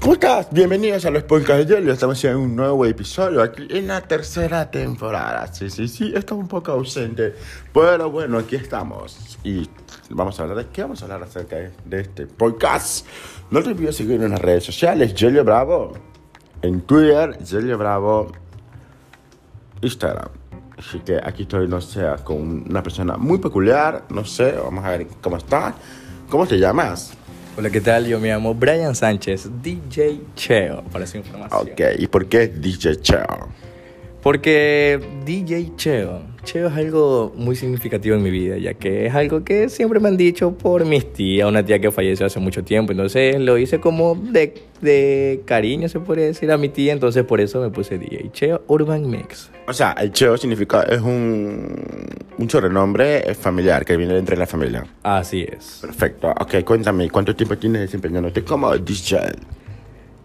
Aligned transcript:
¿Cómo 0.00 0.14
estás? 0.14 0.48
Bienvenidos 0.50 1.04
a 1.04 1.10
los 1.10 1.24
podcasts 1.24 1.68
de 1.68 1.74
Jelly. 1.74 1.90
Estamos 1.90 2.24
en 2.24 2.34
un 2.34 2.56
nuevo 2.56 2.86
episodio 2.86 3.42
aquí 3.42 3.68
en 3.68 3.88
la 3.88 4.00
tercera 4.00 4.70
temporada. 4.70 5.52
Sí, 5.52 5.68
sí, 5.68 5.88
sí, 5.88 6.10
estamos 6.16 6.44
un 6.44 6.48
poco 6.48 6.72
ausente. 6.72 7.34
Pero 7.74 8.10
bueno, 8.10 8.38
aquí 8.38 8.56
estamos. 8.56 9.38
Y 9.44 9.68
vamos 10.08 10.40
a 10.40 10.44
hablar 10.44 10.56
de 10.56 10.66
qué 10.72 10.80
vamos 10.80 11.02
a 11.02 11.04
hablar 11.04 11.24
acerca 11.24 11.56
de 11.84 12.00
este 12.00 12.26
podcast. 12.26 13.06
No 13.50 13.62
te 13.62 13.68
olvides 13.68 13.96
seguir 13.96 14.22
en 14.22 14.30
las 14.30 14.40
redes 14.40 14.64
sociales, 14.64 15.12
Jelly 15.14 15.40
Bravo. 15.40 15.92
En 16.62 16.80
Twitter, 16.80 17.38
Jelly 17.44 17.74
Bravo. 17.74 18.32
Instagram. 19.82 20.30
Así 20.78 21.00
que 21.00 21.20
aquí 21.22 21.42
estoy, 21.42 21.68
no 21.68 21.82
sé, 21.82 22.06
con 22.24 22.64
una 22.70 22.82
persona 22.82 23.18
muy 23.18 23.38
peculiar. 23.38 24.04
No 24.08 24.24
sé, 24.24 24.52
vamos 24.52 24.82
a 24.82 24.92
ver 24.92 25.06
cómo 25.20 25.36
está. 25.36 25.74
¿Cómo 26.30 26.46
te 26.46 26.58
llamas? 26.58 27.12
Hola, 27.56 27.68
¿qué 27.68 27.80
tal? 27.80 28.06
Yo 28.06 28.20
me 28.20 28.28
llamo 28.28 28.54
Brian 28.54 28.94
Sánchez, 28.94 29.48
DJ 29.60 30.20
Cheo, 30.36 30.82
para 30.84 31.04
su 31.06 31.16
información. 31.16 31.60
Ok, 31.60 31.80
¿y 31.98 32.06
por 32.06 32.26
qué 32.26 32.46
DJ 32.46 33.00
Cheo? 33.00 33.48
Porque 34.22 35.00
DJ 35.24 35.72
Cheo, 35.76 36.22
Cheo 36.44 36.68
es 36.68 36.74
algo 36.74 37.32
muy 37.36 37.56
significativo 37.56 38.16
en 38.16 38.22
mi 38.22 38.30
vida, 38.30 38.58
ya 38.58 38.74
que 38.74 39.06
es 39.06 39.14
algo 39.14 39.44
que 39.44 39.68
siempre 39.68 40.00
me 40.00 40.08
han 40.08 40.16
dicho 40.16 40.52
por 40.52 40.84
mis 40.84 41.12
tías, 41.12 41.48
una 41.48 41.64
tía 41.64 41.78
que 41.78 41.90
falleció 41.90 42.26
hace 42.26 42.40
mucho 42.40 42.64
tiempo, 42.64 42.92
entonces 42.92 43.38
lo 43.40 43.56
hice 43.56 43.80
como 43.80 44.14
de, 44.14 44.62
de 44.80 45.42
cariño, 45.44 45.88
se 45.88 46.00
podría 46.00 46.26
decir, 46.26 46.50
a 46.50 46.58
mi 46.58 46.68
tía, 46.68 46.92
entonces 46.92 47.24
por 47.24 47.40
eso 47.40 47.60
me 47.60 47.70
puse 47.70 47.98
DJ 47.98 48.30
Cheo 48.32 48.62
Urban 48.66 49.08
Mix. 49.08 49.50
O 49.66 49.72
sea, 49.72 49.92
el 49.92 50.12
Cheo 50.12 50.36
significa, 50.36 50.82
es 50.82 51.00
un, 51.00 51.84
un 52.38 52.50
sobrenombre 52.50 53.34
familiar 53.34 53.84
que 53.84 53.96
viene 53.96 54.18
entre 54.18 54.36
la 54.36 54.46
familia. 54.46 54.84
Así 55.02 55.46
es. 55.48 55.78
Perfecto. 55.80 56.30
Ok, 56.40 56.64
cuéntame, 56.64 57.08
¿cuánto 57.10 57.34
tiempo 57.36 57.56
tienes 57.56 57.82
desempeñándote 57.82 58.42
como 58.42 58.76
DJ? 58.76 59.18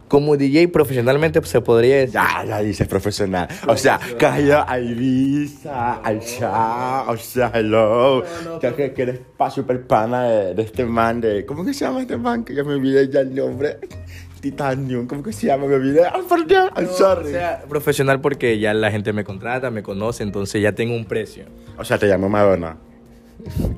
Como 0.08 0.38
DJ 0.38 0.68
profesionalmente 0.68 1.42
pues, 1.42 1.52
se 1.52 1.62
podría 1.62 1.98
decir... 1.98 2.14
Ya, 2.14 2.44
ya 2.46 2.60
dices 2.60 2.88
profesional. 2.88 3.48
O 3.68 3.76
sea, 3.76 4.00
calla 4.20 4.66
a 4.68 4.80
Ibiza, 4.80 5.96
al 5.96 6.20
Chao, 6.20 7.12
o 7.12 7.18
sea, 7.18 7.52
hello. 7.54 8.24
Ya 8.62 8.76
que, 8.76 8.94
que 8.94 9.02
eres 9.02 9.20
pa 9.36 9.50
super 9.50 9.86
pana 9.88 10.24
de, 10.26 10.54
de 10.54 10.62
este 10.62 10.86
man 10.86 11.22
de... 11.22 11.46
¿Cómo 11.46 11.66
que 11.66 11.74
se 11.74 11.86
llama 11.86 12.02
este 12.02 12.18
man? 12.18 12.44
Que 12.44 12.54
ya 12.54 12.64
me 12.64 12.74
olvidé 12.74 13.10
ya 13.10 13.22
el 13.22 13.34
nombre. 13.34 13.80
Titanium, 14.42 15.08
¿cómo 15.08 15.24
que 15.24 15.34
se 15.34 15.48
llama? 15.48 15.66
Me 15.66 15.74
olvidé. 15.74 16.06
¡Ay, 16.06 16.22
por 16.30 16.46
Dios! 16.46 16.70
I'm 16.78 16.88
sorry. 16.88 17.30
O 17.30 17.32
sea, 17.32 17.64
profesional 17.68 18.22
porque 18.22 18.60
ya 18.60 18.76
la 18.76 18.92
gente 18.92 19.12
me 19.12 19.24
contrata, 19.24 19.72
me 19.72 19.82
conoce, 19.82 20.22
entonces 20.22 20.62
ya 20.62 20.74
tengo 20.74 20.96
un 20.96 21.06
precio. 21.06 21.46
O 21.80 21.84
sea, 21.84 21.98
te 21.98 22.06
llamo 22.06 22.30
Madonna. 22.30 22.78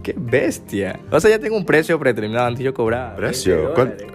¡Qué 0.03 0.13
bestia! 0.17 0.99
O 1.09 1.21
sea, 1.21 1.31
ya 1.31 1.39
tengo 1.39 1.55
un 1.55 1.65
precio 1.65 1.97
predeterminado. 1.97 2.47
Antes 2.47 2.65
yo 2.65 2.73
cobraba. 2.73 3.15
¿Precio? 3.15 3.73
20 3.73 3.73
¿Cuánto? 3.73 4.05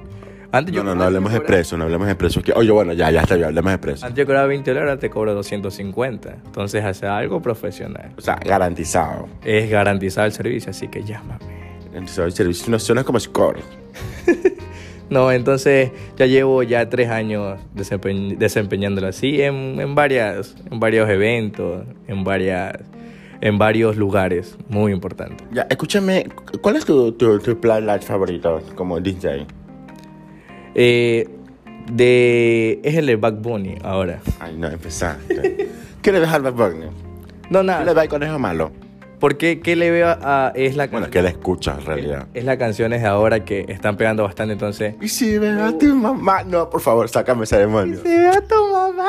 Antes 0.52 0.74
No, 0.74 0.80
yo, 0.80 0.84
no, 0.84 0.94
no 0.94 1.04
hablemos 1.04 1.32
de 1.32 1.40
precio, 1.40 1.78
no 1.78 1.84
hablemos 1.84 2.06
de 2.06 2.14
precio. 2.14 2.42
Que- 2.42 2.52
Oye, 2.52 2.70
bueno, 2.70 2.92
ya, 2.92 3.10
ya 3.10 3.22
está 3.22 3.34
bien, 3.36 3.46
hablemos 3.46 3.72
de 3.72 3.78
precio. 3.78 4.06
Antes 4.06 4.18
yo 4.22 4.26
cobraba 4.26 4.46
20 4.46 4.70
dólares, 4.70 4.90
ahora 4.90 5.00
te 5.00 5.08
cobro 5.10 5.34
250. 5.34 6.36
Entonces, 6.44 6.84
hace 6.84 7.06
algo 7.06 7.40
profesional. 7.40 8.10
O 8.18 8.20
sea, 8.20 8.36
garantizado. 8.44 9.28
Es 9.42 9.70
garantizar 9.70 10.26
el 10.26 10.32
servicio, 10.32 10.70
así 10.70 10.88
que 10.88 11.02
llámame. 11.02 11.40
Garantizado 11.86 12.26
el 12.26 12.32
servicio. 12.34 12.70
No 12.70 12.78
suena 12.78 13.02
como 13.02 13.18
score. 13.18 13.60
No, 15.10 15.30
entonces 15.30 15.90
ya 16.16 16.24
llevo 16.24 16.62
ya 16.62 16.88
tres 16.88 17.10
años 17.10 17.58
desempeñ- 17.76 18.38
desempeñándolo 18.38 19.08
así 19.08 19.42
en, 19.42 19.78
en, 19.78 19.94
varias, 19.94 20.54
en 20.70 20.80
varios 20.80 21.06
eventos, 21.10 21.84
en, 22.08 22.24
varias, 22.24 22.78
en 23.42 23.58
varios 23.58 23.96
lugares 23.98 24.56
muy 24.70 24.90
importantes. 24.90 25.46
Ya, 25.52 25.66
escúchame, 25.68 26.28
¿cuál 26.62 26.76
es 26.76 26.86
tu, 26.86 27.12
tu, 27.12 27.38
tu 27.40 27.60
playlist 27.60 28.04
favorito 28.04 28.62
como 28.74 29.00
DJ? 29.00 29.46
Eh, 30.74 31.28
de, 31.90 32.80
es 32.84 32.94
el 32.96 33.06
de 33.06 33.16
Back 33.16 33.40
Bunny 33.40 33.76
ahora. 33.82 34.20
Ay, 34.40 34.56
no, 34.56 34.68
empezaste. 34.68 35.68
¿Qué 36.00 36.12
le 36.12 36.20
ves 36.20 36.28
al 36.30 36.42
Bad 36.42 36.52
Bunny? 36.54 36.86
No, 37.50 37.58
¿Qué 37.58 37.58
le 37.58 37.64
nada. 37.64 37.84
ves 37.92 37.96
al 38.02 38.08
conejo 38.08 38.38
malo? 38.38 38.72
Porque 39.20 39.60
¿qué 39.60 39.76
le 39.76 39.90
veo 39.92 40.08
a, 40.08 40.52
es 40.56 40.74
la 40.74 40.88
Bueno, 40.88 41.08
que 41.08 41.22
le 41.22 41.28
escuchas 41.28 41.78
en 41.78 41.86
realidad. 41.86 42.26
es 42.34 42.44
las 42.44 42.56
canciones 42.56 43.02
de 43.02 43.06
ahora 43.08 43.44
que 43.44 43.66
están 43.68 43.96
pegando 43.96 44.24
bastante, 44.24 44.54
entonces. 44.54 44.96
Y 45.00 45.06
si 45.08 45.38
ves 45.38 45.60
a 45.60 45.76
tu 45.78 45.94
mamá. 45.94 46.42
No, 46.42 46.68
por 46.68 46.80
favor, 46.80 47.08
sácame 47.08 47.44
ese 47.44 47.56
demonio. 47.58 48.00
Sí, 48.04 48.08
a 48.12 48.40
tu 48.40 48.54
mamá. 48.72 49.08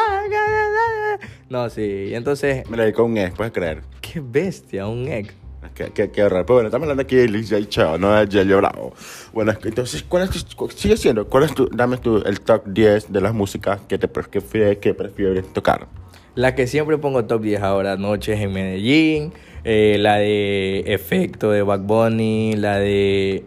No, 1.49 1.69
sí, 1.69 2.11
entonces, 2.13 2.67
Me 2.69 2.77
lo 2.77 2.83
dedicó 2.83 3.03
un 3.05 3.17
ex, 3.17 3.33
¿puedes 3.35 3.53
creer? 3.53 3.81
qué 4.01 4.19
bestia, 4.23 4.87
un 4.87 5.07
ex. 5.07 5.33
Qué, 5.75 5.91
qué, 5.93 6.11
qué 6.11 6.23
horror. 6.23 6.45
Pero 6.45 6.55
bueno, 6.55 6.67
estamos 6.67 6.85
hablando 6.85 7.03
aquí 7.03 7.15
de 7.15 7.27
DJ 7.27 7.67
Chao, 7.67 7.97
no 7.97 8.13
de 8.13 8.27
Jelly 8.27 8.53
Bravo. 8.53 8.93
Bueno, 9.33 9.51
es 9.51 9.57
que 9.57 9.69
entonces, 9.69 10.03
¿cuál 10.03 10.23
es 10.23 10.45
sigue 10.75 10.97
siendo, 10.97 11.27
cuál 11.27 11.43
es 11.43 11.53
tu, 11.53 11.67
dame 11.69 11.97
tu, 11.97 12.17
el 12.17 12.41
top 12.41 12.63
10 12.67 13.11
de 13.11 13.21
las 13.21 13.33
músicas 13.33 13.81
que 13.87 13.97
te 13.97 14.07
que, 14.07 14.77
que 14.79 14.93
prefieres 14.93 15.51
tocar? 15.53 15.87
La 16.35 16.55
que 16.55 16.65
siempre 16.67 16.97
pongo 16.97 17.25
top 17.25 17.41
10 17.41 17.61
ahora, 17.61 17.95
Noches 17.95 18.39
en 18.39 18.53
Medellín, 18.53 19.33
eh, 19.63 19.97
la 19.99 20.17
de 20.17 20.79
Efecto 20.87 21.51
de 21.51 21.61
Back 21.61 21.81
Bunny, 21.83 22.55
la 22.55 22.79
de... 22.79 23.45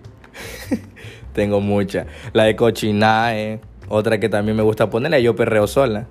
Tengo 1.33 1.61
muchas. 1.61 2.07
La 2.33 2.45
de 2.45 2.57
Cochinae, 2.57 3.61
otra 3.89 4.19
que 4.21 4.29
también 4.29 4.57
me 4.57 4.63
gusta 4.63 4.89
poner, 4.89 5.11
la 5.11 5.17
de 5.19 5.25
Yo 5.25 5.37
Perreo 5.37 5.67
Sola. 5.67 6.07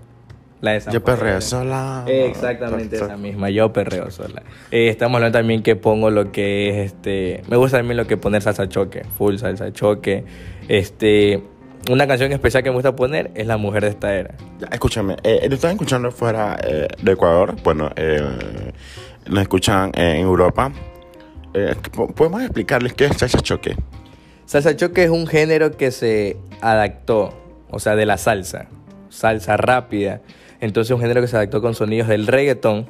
La 0.61 0.71
de 0.71 0.81
San 0.81 0.93
Yo 0.93 1.03
perreo 1.03 1.41
sola. 1.41 2.03
Exactamente 2.07 2.95
esa 2.95 3.17
misma, 3.17 3.49
Yo 3.49 3.71
Perreo 3.73 4.09
Sola. 4.09 4.41
Eh, 4.71 4.87
estamos 4.89 5.17
hablando 5.17 5.37
también 5.37 5.61
que 5.61 5.75
pongo 5.75 6.09
lo 6.09 6.31
que 6.31 6.69
es 6.69 6.91
este... 6.93 7.41
Me 7.49 7.57
gusta 7.57 7.77
también 7.77 7.97
lo 7.97 8.07
que 8.07 8.17
poner 8.17 8.41
salsa 8.41 8.67
choque, 8.67 9.03
full 9.17 9.35
salsa 9.37 9.71
choque. 9.73 10.23
Este... 10.67 11.43
Una 11.91 12.07
canción 12.07 12.31
especial 12.31 12.63
que 12.63 12.69
me 12.69 12.75
gusta 12.75 12.95
poner 12.95 13.29
es 13.35 13.45
La 13.45 13.57
Mujer 13.57 13.83
de 13.83 13.89
esta 13.89 14.15
era. 14.15 14.33
Escúchame, 14.71 15.17
eh, 15.23 15.41
nos 15.43 15.55
están 15.55 15.71
escuchando 15.71 16.09
fuera 16.11 16.57
eh, 16.63 16.87
de 16.99 17.11
Ecuador, 17.11 17.55
bueno, 17.63 17.91
eh, 17.95 18.71
nos 19.27 19.41
escuchan 19.43 19.91
en 19.93 20.21
Europa. 20.21 20.71
Eh, 21.53 21.75
po- 21.91 22.07
¿Podemos 22.07 22.41
explicarles 22.41 22.93
qué 22.93 23.05
es 23.05 23.17
salsa 23.17 23.39
choque? 23.39 23.75
Salsa 24.45 24.75
choque 24.75 25.03
es 25.03 25.11
un 25.11 25.27
género 25.27 25.77
que 25.77 25.91
se 25.91 26.37
adaptó, 26.59 27.37
o 27.69 27.77
sea, 27.77 27.95
de 27.95 28.07
la 28.07 28.17
salsa, 28.17 28.65
salsa 29.09 29.55
rápida. 29.55 30.21
Entonces 30.65 30.91
un 30.91 30.99
género 30.99 31.21
que 31.21 31.27
se 31.27 31.37
adaptó 31.37 31.61
con 31.61 31.73
sonidos 31.75 32.07
del 32.07 32.27
reggaetón 32.27 32.89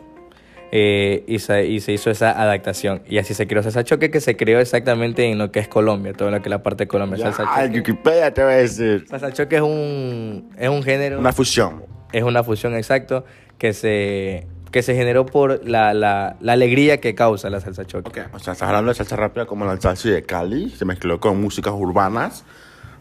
eh, 0.71 1.23
y, 1.27 1.39
se, 1.39 1.65
y 1.67 1.79
se 1.79 1.91
hizo 1.93 2.09
esa 2.09 2.31
adaptación. 2.31 3.01
Y 3.07 3.17
así 3.19 3.33
se 3.33 3.47
creó 3.47 3.61
salsa 3.63 3.83
choque 3.83 4.09
que 4.09 4.19
se 4.19 4.35
creó 4.35 4.59
exactamente 4.59 5.29
en 5.31 5.37
lo 5.37 5.51
que 5.51 5.59
es 5.59 5.67
Colombia, 5.67 6.13
todo 6.13 6.31
lo 6.31 6.37
que 6.41 6.49
es 6.49 6.49
la 6.49 6.63
parte 6.63 6.85
de 6.85 6.87
Colombia. 6.87 7.17
Ya, 7.17 7.31
Salsa 7.31 7.43
ay, 7.53 7.67
choque, 7.67 7.77
Wikipedia 7.91 8.33
te 8.33 8.43
voy 8.43 8.53
a 8.53 8.57
decir. 8.57 9.05
salsa 9.07 9.31
choque 9.31 9.57
es 9.57 9.61
un, 9.61 10.49
es 10.57 10.69
un 10.69 10.81
género, 10.83 11.19
Una 11.19 11.31
fusión. 11.33 11.83
es 12.11 12.23
una 12.23 12.43
fusión 12.43 12.75
exacto 12.75 13.25
que 13.57 13.73
se, 13.73 14.47
que 14.71 14.81
se 14.81 14.95
generó 14.95 15.25
por 15.25 15.65
la, 15.67 15.93
la, 15.93 16.35
la 16.41 16.53
alegría 16.53 16.99
que 16.99 17.13
causa 17.15 17.49
la 17.49 17.59
salsa 17.61 17.85
choque. 17.85 18.09
Ok, 18.09 18.33
o 18.33 18.39
sea, 18.39 18.53
estás 18.53 18.67
hablando 18.67 18.89
de 18.89 18.95
salsa 18.95 19.15
rápida 19.15 19.45
como 19.45 19.65
la 19.65 19.79
salsa 19.79 20.09
de 20.09 20.23
Cali, 20.23 20.71
se 20.71 20.83
mezcló 20.83 21.19
con 21.19 21.39
músicas 21.39 21.73
urbanas, 21.75 22.43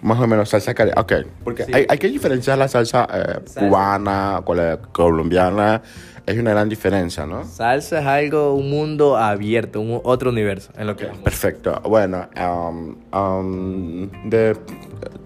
más 0.04 0.20
o 0.20 0.26
menos 0.26 0.50
salsa 0.50 0.74
Cali. 0.74 0.92
Ok, 0.96 1.12
porque 1.42 1.64
Sí. 1.64 1.72
hay, 1.74 1.86
hay 1.88 1.98
que 1.98 2.08
diferenciar 2.08 2.58
la 2.58 2.68
salsa, 2.68 3.08
eh, 3.10 3.40
cubana 3.58 4.42
con 4.44 4.58
la 4.58 4.76
colombiana, 4.76 5.80
es 6.26 6.38
una 6.38 6.50
gran 6.50 6.68
diferencia, 6.68 7.24
¿no? 7.24 7.44
Salsa 7.44 8.00
es 8.00 8.06
algo, 8.06 8.54
un 8.54 8.68
mundo 8.68 9.16
abierto, 9.16 9.80
un 9.80 10.00
otro 10.04 10.28
universo 10.30 10.72
en 10.76 10.88
lo 10.88 10.96
que 10.96 11.06
es. 11.06 11.18
Perfecto. 11.18 11.80
Bueno, 11.84 12.28
um, 12.38 12.96
um, 13.18 14.10
de 14.28 14.54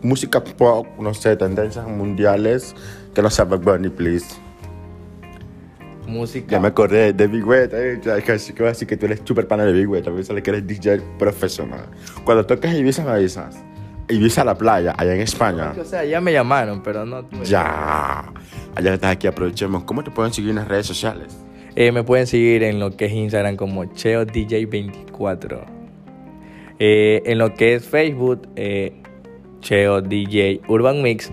música 0.03 0.43
pop, 0.43 0.87
no 1.01 1.13
sé, 1.13 1.35
tendencias 1.37 1.87
mundiales, 1.87 2.77
que 3.15 3.21
no 3.21 3.31
sea 3.31 3.47
Bunny, 3.47 3.89
please. 3.89 4.27
Música. 6.07 6.53
Ya 6.53 6.61
me 6.61 6.69
acordé 6.69 7.13
de 7.13 7.27
Big 7.27 7.47
Wet, 7.47 7.71
eh, 7.75 8.01
casi 8.25 8.53
que 8.53 8.63
voy 8.63 8.69
a 8.69 8.73
decir 8.73 8.87
que 8.87 8.97
tú 8.97 9.07
eres 9.07 9.21
super 9.25 9.47
pana 9.49 9.65
de 9.65 9.73
Big 9.73 9.89
Wet, 9.89 10.05
también 10.05 10.25
sale 10.25 10.41
que 10.43 10.51
eres 10.51 10.67
DJ 10.67 11.01
profesional. 11.19 11.87
Cuando 12.25 12.47
toques 12.47 12.73
Ibiza 12.75 13.03
me 13.05 13.11
avisas. 13.11 13.57
Ibiza 14.09 14.43
a 14.43 14.45
la 14.45 14.57
playa, 14.57 14.95
allá 14.97 15.15
en 15.15 15.21
España. 15.21 15.75
O 15.79 15.85
sea, 15.85 16.05
ya 16.05 16.21
me 16.21 16.33
llamaron, 16.33 16.83
pero 16.83 17.05
no. 17.05 17.29
Ya. 17.45 18.33
Allá 18.75 18.95
estás 18.95 19.13
aquí, 19.13 19.27
aprovechemos. 19.27 19.85
¿Cómo 19.85 20.03
te 20.03 20.11
pueden 20.11 20.33
seguir 20.33 20.51
en 20.51 20.57
las 20.57 20.69
redes 20.69 20.87
sociales? 20.87 21.37
Eh, 21.77 21.93
me 21.93 22.03
pueden 22.03 22.27
seguir 22.27 22.63
en 22.63 22.81
lo 22.81 22.97
que 22.97 23.05
es 23.07 23.13
Instagram 23.13 23.57
como 23.57 23.85
CheoDJ24. 23.85 25.61
Eh, 26.79 27.23
en 27.27 27.39
lo 27.39 27.55
que 27.55 27.75
es 27.75 27.87
Facebook, 27.87 28.49
eh, 28.57 29.03
CheoDJ 29.61 30.63
Urban 30.69 31.03
Mix. 31.03 31.31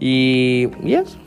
Y. 0.00 0.68
y 0.82 0.94
eso. 0.94 1.18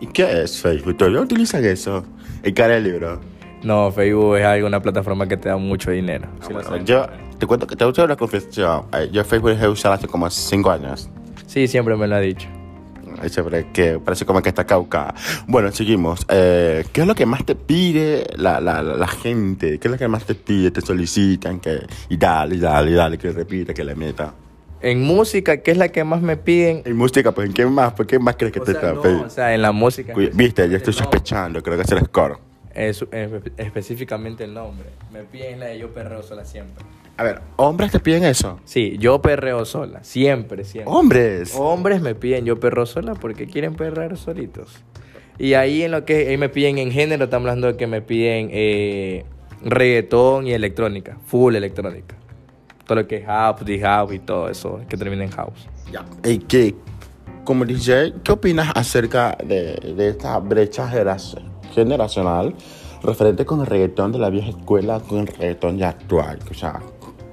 ¿Y 0.00 0.06
qué 0.06 0.42
es 0.42 0.60
Facebook? 0.60 0.96
¿Todavía 0.96 1.20
utilizan 1.20 1.64
eso? 1.64 2.04
El 2.42 2.54
cara 2.54 2.74
del 2.74 2.84
libro. 2.84 3.20
No, 3.62 3.92
Facebook 3.92 4.36
es 4.36 4.44
algo, 4.44 4.66
una 4.66 4.80
plataforma 4.80 5.28
que 5.28 5.36
te 5.36 5.48
da 5.48 5.56
mucho 5.58 5.90
dinero. 5.90 6.28
Ah, 6.42 6.48
bueno, 6.50 6.76
yo 6.84 7.06
te 7.40 7.46
cuento 7.46 7.66
que 7.66 7.74
te 7.74 7.82
voy 7.84 7.90
a 7.90 7.92
hacer 7.92 8.04
una 8.04 8.16
confesión. 8.16 8.84
Eh, 8.92 9.08
Yo 9.12 9.24
Facebook 9.24 9.56
he 9.60 9.66
usado 9.68 9.94
hace 9.94 10.06
como 10.06 10.30
5 10.30 10.70
años. 10.70 11.08
Sí, 11.46 11.66
siempre 11.66 11.96
me 11.96 12.06
lo 12.06 12.14
ha 12.14 12.20
dicho. 12.20 12.46
Ay, 13.20 13.28
siempre 13.28 13.66
que 13.72 13.98
parece 13.98 14.24
como 14.24 14.40
que 14.40 14.48
está 14.50 14.64
cauca. 14.64 15.12
Bueno, 15.48 15.72
seguimos. 15.72 16.24
Eh, 16.28 16.84
¿Qué 16.92 17.00
es 17.00 17.06
lo 17.06 17.14
que 17.14 17.26
más 17.26 17.44
te 17.44 17.54
pide 17.56 18.26
la, 18.36 18.60
la, 18.60 18.82
la, 18.82 19.08
gente? 19.08 19.78
¿Qué 19.80 19.88
es 19.88 19.92
lo 19.92 19.98
que 19.98 20.06
más 20.08 20.24
te 20.24 20.34
pide? 20.36 20.70
Te 20.70 20.80
solicitan 20.80 21.58
que 21.60 21.80
y 22.08 22.16
dale, 22.16 22.54
y 22.54 22.60
dale, 22.60 22.90
y 22.92 22.94
dale, 22.94 23.18
que 23.18 23.32
repita, 23.32 23.74
que 23.74 23.82
le 23.84 23.94
meta. 23.96 24.32
En 24.80 25.02
música, 25.02 25.58
¿qué 25.58 25.72
es 25.72 25.76
la 25.76 25.88
que 25.88 26.04
más 26.04 26.22
me 26.22 26.36
piden? 26.38 26.82
En 26.86 26.96
música, 26.96 27.32
pues 27.32 27.48
¿en 27.48 27.52
qué 27.52 27.66
más? 27.66 27.92
¿Por 27.94 28.06
qué 28.06 28.18
más 28.18 28.36
crees 28.36 28.52
que 28.52 28.60
O 28.60 28.64
te 28.64 28.72
sea, 28.72 28.92
no, 28.92 29.00
o 29.02 29.28
sea, 29.28 29.54
en 29.54 29.60
la 29.60 29.72
música. 29.72 30.14
Viste, 30.14 30.68
ya 30.70 30.76
estoy 30.78 30.94
No, 30.94 30.98
sospechando, 31.00 31.62
creo 31.62 31.76
que 31.76 31.82
es 31.82 31.90
el 31.92 32.00
score. 32.06 32.38
es- 32.72 33.02
espe- 33.02 33.52
específicamente 33.58 34.44
el 34.44 34.54
nombre. 34.54 34.88
Me 35.12 35.24
piden 35.24 35.60
la 35.60 35.66
de 35.66 35.78
yo 35.80 35.92
perreo 35.92 36.22
sola 36.22 36.44
siempre. 36.46 36.82
A 37.20 37.22
ver, 37.22 37.42
¿hombres 37.56 37.92
te 37.92 38.00
piden 38.00 38.24
eso? 38.24 38.58
Sí, 38.64 38.96
yo 38.98 39.20
perreo 39.20 39.66
sola. 39.66 40.02
Siempre, 40.02 40.64
siempre. 40.64 40.90
¡Hombres! 40.90 41.54
Hombres 41.54 42.00
me 42.00 42.14
piden 42.14 42.46
yo 42.46 42.58
perro 42.58 42.86
sola 42.86 43.14
porque 43.14 43.46
quieren 43.46 43.74
perrar 43.74 44.16
solitos. 44.16 44.82
Y 45.38 45.52
ahí 45.52 45.82
en 45.82 45.90
lo 45.90 46.06
que 46.06 46.28
ahí 46.28 46.38
me 46.38 46.48
piden 46.48 46.78
en 46.78 46.90
género, 46.90 47.24
estamos 47.24 47.46
hablando 47.46 47.66
de 47.66 47.76
que 47.76 47.86
me 47.86 48.00
piden 48.00 48.48
eh, 48.52 49.26
reggaetón 49.62 50.46
y 50.46 50.52
electrónica, 50.54 51.18
full 51.26 51.54
electrónica. 51.56 52.16
Todo 52.86 53.02
lo 53.02 53.06
que 53.06 53.16
es 53.16 53.26
house, 53.26 53.66
deep 53.66 53.82
house 53.82 54.14
y 54.14 54.18
todo 54.20 54.48
eso 54.48 54.80
que 54.88 54.96
termina 54.96 55.22
en 55.22 55.30
house. 55.30 55.68
Ya. 55.92 56.06
¿Y 56.24 56.38
qué? 56.38 56.74
Como 57.44 57.66
DJ, 57.66 58.14
¿qué 58.24 58.32
opinas 58.32 58.72
acerca 58.74 59.36
de, 59.44 59.74
de 59.94 60.08
esta 60.08 60.38
brecha 60.38 60.88
genera- 60.88 61.18
generacional 61.74 62.54
referente 63.02 63.44
con 63.44 63.60
el 63.60 63.66
reggaetón 63.66 64.12
de 64.12 64.18
la 64.18 64.30
vieja 64.30 64.48
escuela 64.50 65.00
con 65.00 65.18
el 65.20 65.26
reggaetón 65.26 65.76
ya 65.76 65.90
actual? 65.90 66.38
O 66.50 66.54
sea, 66.54 66.80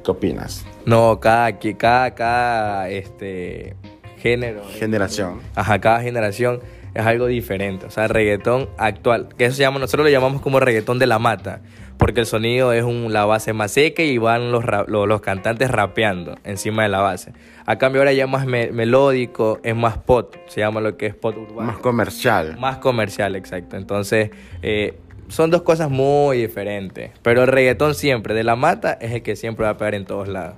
¿qué 0.07 0.11
opinas? 0.11 0.65
No, 0.85 1.19
cada, 1.19 1.59
cada, 1.59 2.15
cada 2.15 2.89
este, 2.89 3.75
género. 4.17 4.63
Generación. 4.79 5.41
Ajá, 5.53 5.79
cada 5.79 6.01
generación 6.01 6.61
es 6.93 7.05
algo 7.05 7.25
diferente. 7.27 7.85
O 7.85 7.89
sea, 7.91 8.07
reggaetón 8.07 8.69
actual, 8.77 9.27
que 9.37 9.45
eso 9.45 9.55
se 9.57 9.63
llama, 9.63 9.79
nosotros 9.79 10.05
lo 10.05 10.09
llamamos 10.09 10.41
como 10.41 10.61
reggaetón 10.61 10.97
de 10.97 11.07
la 11.07 11.19
mata, 11.19 11.59
porque 11.97 12.21
el 12.21 12.25
sonido 12.25 12.71
es 12.71 12.83
un, 12.85 13.11
la 13.11 13.25
base 13.25 13.51
más 13.51 13.71
seca 13.71 14.01
y 14.01 14.17
van 14.17 14.51
los, 14.51 14.63
los, 14.87 15.07
los 15.07 15.19
cantantes 15.21 15.69
rapeando 15.69 16.37
encima 16.45 16.83
de 16.83 16.89
la 16.89 17.01
base. 17.01 17.33
A 17.65 17.77
cambio 17.77 17.99
ahora 18.01 18.13
ya 18.13 18.23
es 18.23 18.29
más 18.29 18.45
me- 18.45 18.71
melódico, 18.71 19.59
es 19.61 19.75
más 19.75 19.97
pop, 19.97 20.35
se 20.47 20.61
llama 20.61 20.79
lo 20.79 20.95
que 20.95 21.07
es 21.07 21.15
pop 21.15 21.35
urbano. 21.37 21.73
Más 21.73 21.79
comercial. 21.81 22.55
Más 22.57 22.77
comercial, 22.77 23.35
exacto. 23.35 23.75
Entonces, 23.75 24.29
eh, 24.61 24.97
son 25.27 25.51
dos 25.51 25.61
cosas 25.61 25.89
muy 25.89 26.37
diferentes. 26.37 27.11
Pero 27.21 27.43
el 27.43 27.47
reggaetón 27.47 27.95
siempre, 27.95 28.33
de 28.33 28.43
la 28.43 28.55
mata, 28.55 28.93
es 28.93 29.11
el 29.11 29.21
que 29.21 29.35
siempre 29.35 29.65
va 29.65 29.71
a 29.71 29.77
pegar 29.77 29.95
en 29.95 30.05
todos 30.05 30.27
lados. 30.27 30.55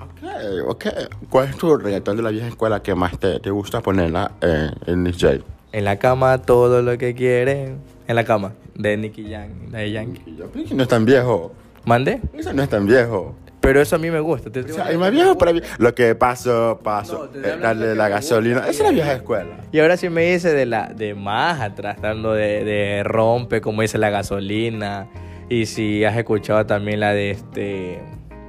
Ok, 0.00 0.68
ok. 0.68 0.86
¿Cuál 1.30 1.48
es 1.48 1.56
tu 1.56 1.76
reggaetón 1.76 2.16
de 2.16 2.22
la 2.22 2.30
vieja 2.30 2.48
escuela 2.48 2.82
que 2.82 2.94
más 2.94 3.18
te, 3.18 3.40
te 3.40 3.50
gusta 3.50 3.80
ponerla 3.80 4.32
eh, 4.40 4.70
en 4.86 5.04
DJ? 5.04 5.42
En 5.72 5.84
la 5.84 5.98
cama, 5.98 6.38
todo 6.38 6.82
lo 6.82 6.98
que 6.98 7.14
quieren. 7.14 7.78
En 8.08 8.16
la 8.16 8.24
cama, 8.24 8.52
de 8.74 8.96
Nicky 8.96 9.30
Jam, 9.30 9.70
de 9.70 9.90
Yankee. 9.90 10.36
Yo 10.36 10.74
no 10.74 10.82
es 10.82 10.88
tan 10.88 11.04
viejo. 11.04 11.52
¿Mande? 11.84 12.20
Eso 12.34 12.52
no 12.52 12.62
es 12.62 12.68
tan 12.68 12.86
viejo. 12.86 13.34
Pero 13.62 13.80
eso 13.80 13.96
a 13.96 13.98
mí 13.98 14.10
me 14.10 14.20
gusta. 14.20 14.50
Te- 14.50 14.60
O 14.60 14.68
sea, 14.68 14.90
es 14.90 14.98
más 14.98 15.10
viejo 15.10 15.38
para 15.38 15.52
mí. 15.54 15.60
Lo 15.78 15.94
que 15.94 16.14
paso, 16.14 16.80
paso. 16.82 17.30
No, 17.32 17.40
eh, 17.40 17.56
darle 17.58 17.86
la 17.94 18.08
gusta. 18.08 18.08
gasolina. 18.08 18.58
Esa 18.60 18.70
es 18.70 18.80
la 18.80 18.90
vieja 18.90 19.12
escuela. 19.14 19.56
Y 19.72 19.78
ahora 19.78 19.96
sí 19.96 20.10
me 20.10 20.30
dice 20.32 20.52
de 20.52 20.66
la 20.66 20.88
de 20.88 21.14
más 21.14 21.60
atrás, 21.60 21.96
dando 22.02 22.32
de, 22.34 22.64
de 22.64 23.02
rompe, 23.04 23.60
como 23.62 23.80
dice 23.82 23.96
la 23.98 24.10
gasolina. 24.10 25.06
Y 25.48 25.66
si 25.66 26.04
has 26.04 26.16
escuchado 26.16 26.66
también 26.66 27.00
la 27.00 27.12
de 27.14 27.30
este. 27.30 28.02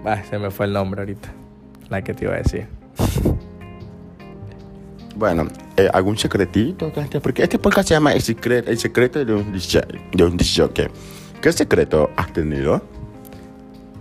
Ah, 0.04 0.22
se 0.30 0.38
me 0.40 0.50
fue 0.52 0.66
el 0.66 0.74
nombre 0.74 1.02
ahorita. 1.02 1.30
La 1.90 2.02
que 2.04 2.14
te 2.14 2.26
iba 2.26 2.34
a 2.34 2.38
decir. 2.38 2.68
Bueno, 5.16 5.48
eh, 5.78 5.90
¿algún 5.94 6.18
secretito? 6.18 6.92
Porque 7.22 7.44
este 7.44 7.60
podcast 7.60 7.88
se 7.90 7.94
llama 7.94 8.14
El 8.14 8.22
secreto, 8.22 8.70
el 8.72 8.80
secreto 8.80 9.24
de 9.24 9.34
un 9.34 9.54
DJ. 9.54 9.82
De 10.12 10.24
un 10.24 10.36
DJ. 10.38 10.90
¿Qué 11.42 11.52
secreto 11.52 12.10
has 12.18 12.34
tenido? 12.34 12.82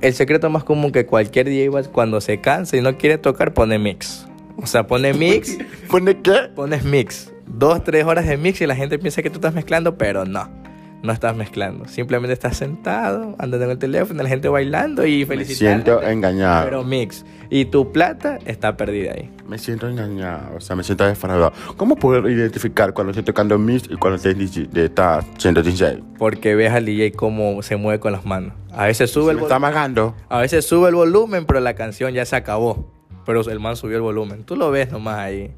El 0.02 0.14
secreto 0.14 0.50
más 0.50 0.64
común 0.64 0.90
que 0.90 1.06
cualquier 1.06 1.46
DJ 1.48 1.70
cuando 1.92 2.20
se 2.20 2.40
cansa 2.40 2.76
y 2.76 2.82
no 2.82 2.98
quiere 2.98 3.18
tocar, 3.18 3.54
pone 3.54 3.78
mix. 3.78 4.26
O 4.56 4.66
sea, 4.66 4.86
pone 4.86 5.14
mix, 5.14 5.56
¿Pone 5.88 6.20
qué? 6.20 6.50
pones 6.54 6.84
mix. 6.84 7.32
Dos, 7.46 7.84
tres 7.84 8.04
horas 8.04 8.26
de 8.26 8.36
mix 8.36 8.60
y 8.60 8.66
la 8.66 8.74
gente 8.74 8.98
piensa 8.98 9.22
que 9.22 9.30
tú 9.30 9.36
estás 9.36 9.54
mezclando, 9.54 9.96
pero 9.96 10.24
no. 10.24 10.61
No 11.02 11.12
estás 11.12 11.34
mezclando. 11.36 11.88
Simplemente 11.88 12.32
estás 12.32 12.56
sentado, 12.56 13.34
andando 13.38 13.64
en 13.64 13.70
el 13.72 13.78
teléfono, 13.78 14.22
la 14.22 14.28
gente 14.28 14.48
bailando 14.48 15.04
y 15.04 15.20
Me 15.20 15.26
felicitando. 15.26 15.84
siento 15.98 16.02
engañado. 16.08 16.64
Pero 16.64 16.84
mix. 16.84 17.24
Y 17.50 17.64
tu 17.66 17.90
plata 17.92 18.38
está 18.46 18.76
perdida 18.76 19.12
ahí. 19.14 19.28
Me 19.48 19.58
siento 19.58 19.88
engañado, 19.88 20.56
o 20.56 20.60
sea, 20.60 20.76
me 20.76 20.84
siento 20.84 21.04
defraudado. 21.04 21.52
¿Cómo 21.76 21.96
puedo 21.96 22.28
identificar 22.30 22.94
cuando 22.94 23.10
estoy 23.10 23.24
tocando 23.24 23.58
mix 23.58 23.88
y 23.90 23.96
cuando 23.96 24.16
estoy 24.16 24.34
de- 24.34 24.84
está 24.84 25.20
siendo 25.38 25.62
DJ? 25.62 26.02
Porque 26.18 26.54
ves 26.54 26.72
al 26.72 26.86
DJ 26.86 27.12
cómo 27.12 27.62
se 27.62 27.74
mueve 27.76 27.98
con 27.98 28.12
las 28.12 28.24
manos. 28.24 28.52
A 28.72 28.86
veces 28.86 29.10
sube 29.10 29.32
el 29.32 29.36
me 29.38 29.42
está 29.42 29.56
volumen. 29.58 29.70
amagando. 29.74 30.14
A 30.28 30.38
veces 30.38 30.64
sube 30.64 30.88
el 30.88 30.94
volumen, 30.94 31.44
pero 31.46 31.58
la 31.60 31.74
canción 31.74 32.12
ya 32.14 32.24
se 32.24 32.36
acabó. 32.36 32.90
Pero 33.26 33.40
el 33.50 33.60
man 33.60 33.76
subió 33.76 33.96
el 33.96 34.02
volumen. 34.02 34.44
Tú 34.44 34.54
lo 34.56 34.70
ves 34.70 34.90
nomás 34.92 35.18
ahí. 35.18 35.50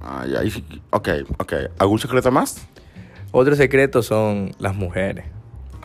Ay, 0.00 0.32
ay, 0.38 0.64
ok, 0.90 1.08
ok. 1.38 1.52
¿Algún 1.78 1.98
secreto 1.98 2.30
más? 2.32 2.66
Otro 3.32 3.56
secreto 3.56 4.02
son 4.02 4.52
las 4.58 4.74
mujeres. 4.76 5.24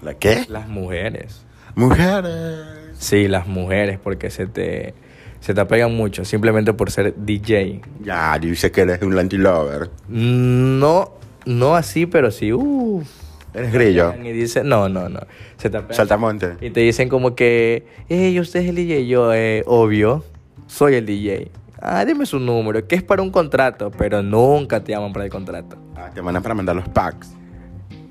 ¿La 0.02 0.14
qué? 0.14 0.46
Las 0.50 0.68
mujeres. 0.68 1.46
Mujeres. 1.76 2.66
Sí, 3.00 3.28
las 3.28 3.48
mujeres, 3.48 4.00
porque 4.04 4.30
se 4.30 4.48
te, 4.48 4.94
se 5.40 5.54
te 5.54 5.62
apegan 5.62 5.96
mucho 5.96 6.26
simplemente 6.26 6.74
por 6.74 6.92
ser 6.92 7.16
DJ. 7.16 7.82
Ya, 8.04 8.38
dice 8.38 8.72
que 8.72 8.82
eres 8.82 9.02
un 9.02 9.16
Lanty 9.16 9.38
Lover. 9.38 9.90
No, 10.10 11.14
no 11.46 11.76
así, 11.76 12.06
pero 12.06 12.32
sí. 12.32 12.52
Uh, 12.52 13.04
Eres 13.54 13.72
grillo. 13.72 14.14
y 14.22 14.32
dice, 14.34 14.64
no, 14.64 14.90
no, 14.90 15.08
no. 15.10 15.22
Se 15.58 15.70
te. 15.70 15.82
Saltamonte. 15.94 16.58
Y 16.62 16.70
te 16.72 16.82
dicen 16.82 17.08
como 17.10 17.34
que, 17.36 17.88
hey, 18.10 18.40
usted 18.40 18.60
es 18.60 18.70
el 18.70 18.76
DJ. 18.76 19.08
Yo, 19.08 19.34
eh, 19.34 19.64
obvio, 19.66 20.24
soy 20.68 20.96
el 20.96 21.06
DJ. 21.06 21.50
Ah, 21.80 22.04
dime 22.06 22.26
su 22.26 22.40
número, 22.40 22.86
que 22.88 22.96
es 22.96 23.04
para 23.04 23.22
un 23.22 23.30
contrato, 23.32 23.92
pero 23.92 24.24
nunca 24.24 24.84
te 24.84 24.92
llaman 24.94 25.14
para 25.14 25.26
el 25.26 25.32
contrato. 25.32 25.78
Ah, 25.96 26.10
te 26.14 26.22
mandan 26.22 26.42
para 26.44 26.56
mandar 26.56 26.76
los 26.76 26.88
packs. 26.90 27.36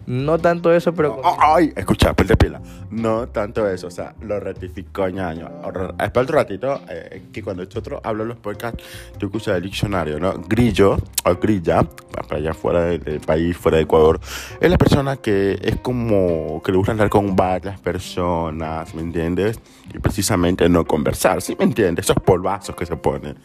No 0.07 0.39
tanto 0.39 0.73
eso, 0.73 0.95
pero... 0.95 1.21
Oh, 1.23 1.37
ay, 1.41 1.73
escucha, 1.75 2.15
ponte 2.15 2.37
pila. 2.37 2.61
No 2.91 3.29
tanto 3.29 3.69
eso, 3.69 3.89
o 3.89 3.91
sea, 3.91 4.15
lo 4.21 4.39
rectificó 4.39 5.09
ñaño. 5.09 5.51
Espera 5.99 6.23
otro 6.23 6.37
ratito, 6.37 6.81
eh, 6.89 7.25
que 7.33 7.43
cuando 7.43 7.65
nosotros 7.65 8.01
hablo 8.05 8.23
en 8.23 8.29
los 8.29 8.39
podcasts, 8.39 8.85
tú 9.19 9.27
escuchas 9.27 9.57
el 9.57 9.63
diccionario, 9.63 10.21
¿no? 10.21 10.35
Grillo 10.47 10.97
o 11.25 11.35
grilla, 11.35 11.83
para 11.83 12.37
allá 12.37 12.55
fuera 12.55 12.83
del, 12.85 13.21
país, 13.21 13.57
fuera 13.57 13.79
de 13.79 13.83
Ecuador, 13.83 14.21
es 14.61 14.71
la 14.71 14.79
persona 14.79 15.17
que 15.17 15.59
es 15.61 15.77
como 15.81 16.63
que 16.63 16.71
le 16.71 16.79
gusta 16.79 16.93
andar 16.93 17.11
con 17.11 17.35
varias 17.35 17.81
personas, 17.81 18.95
¿me 18.95 19.03
entiendes? 19.03 19.59
Y 19.93 19.99
precisamente 19.99 20.69
no 20.69 20.85
conversar, 20.85 21.43
¿sí 21.43 21.57
me 21.59 21.65
entiendes? 21.65 22.05
Esos 22.05 22.23
polvazos 22.23 22.77
que 22.77 22.87
se 22.87 22.97
ponen. 22.97 23.37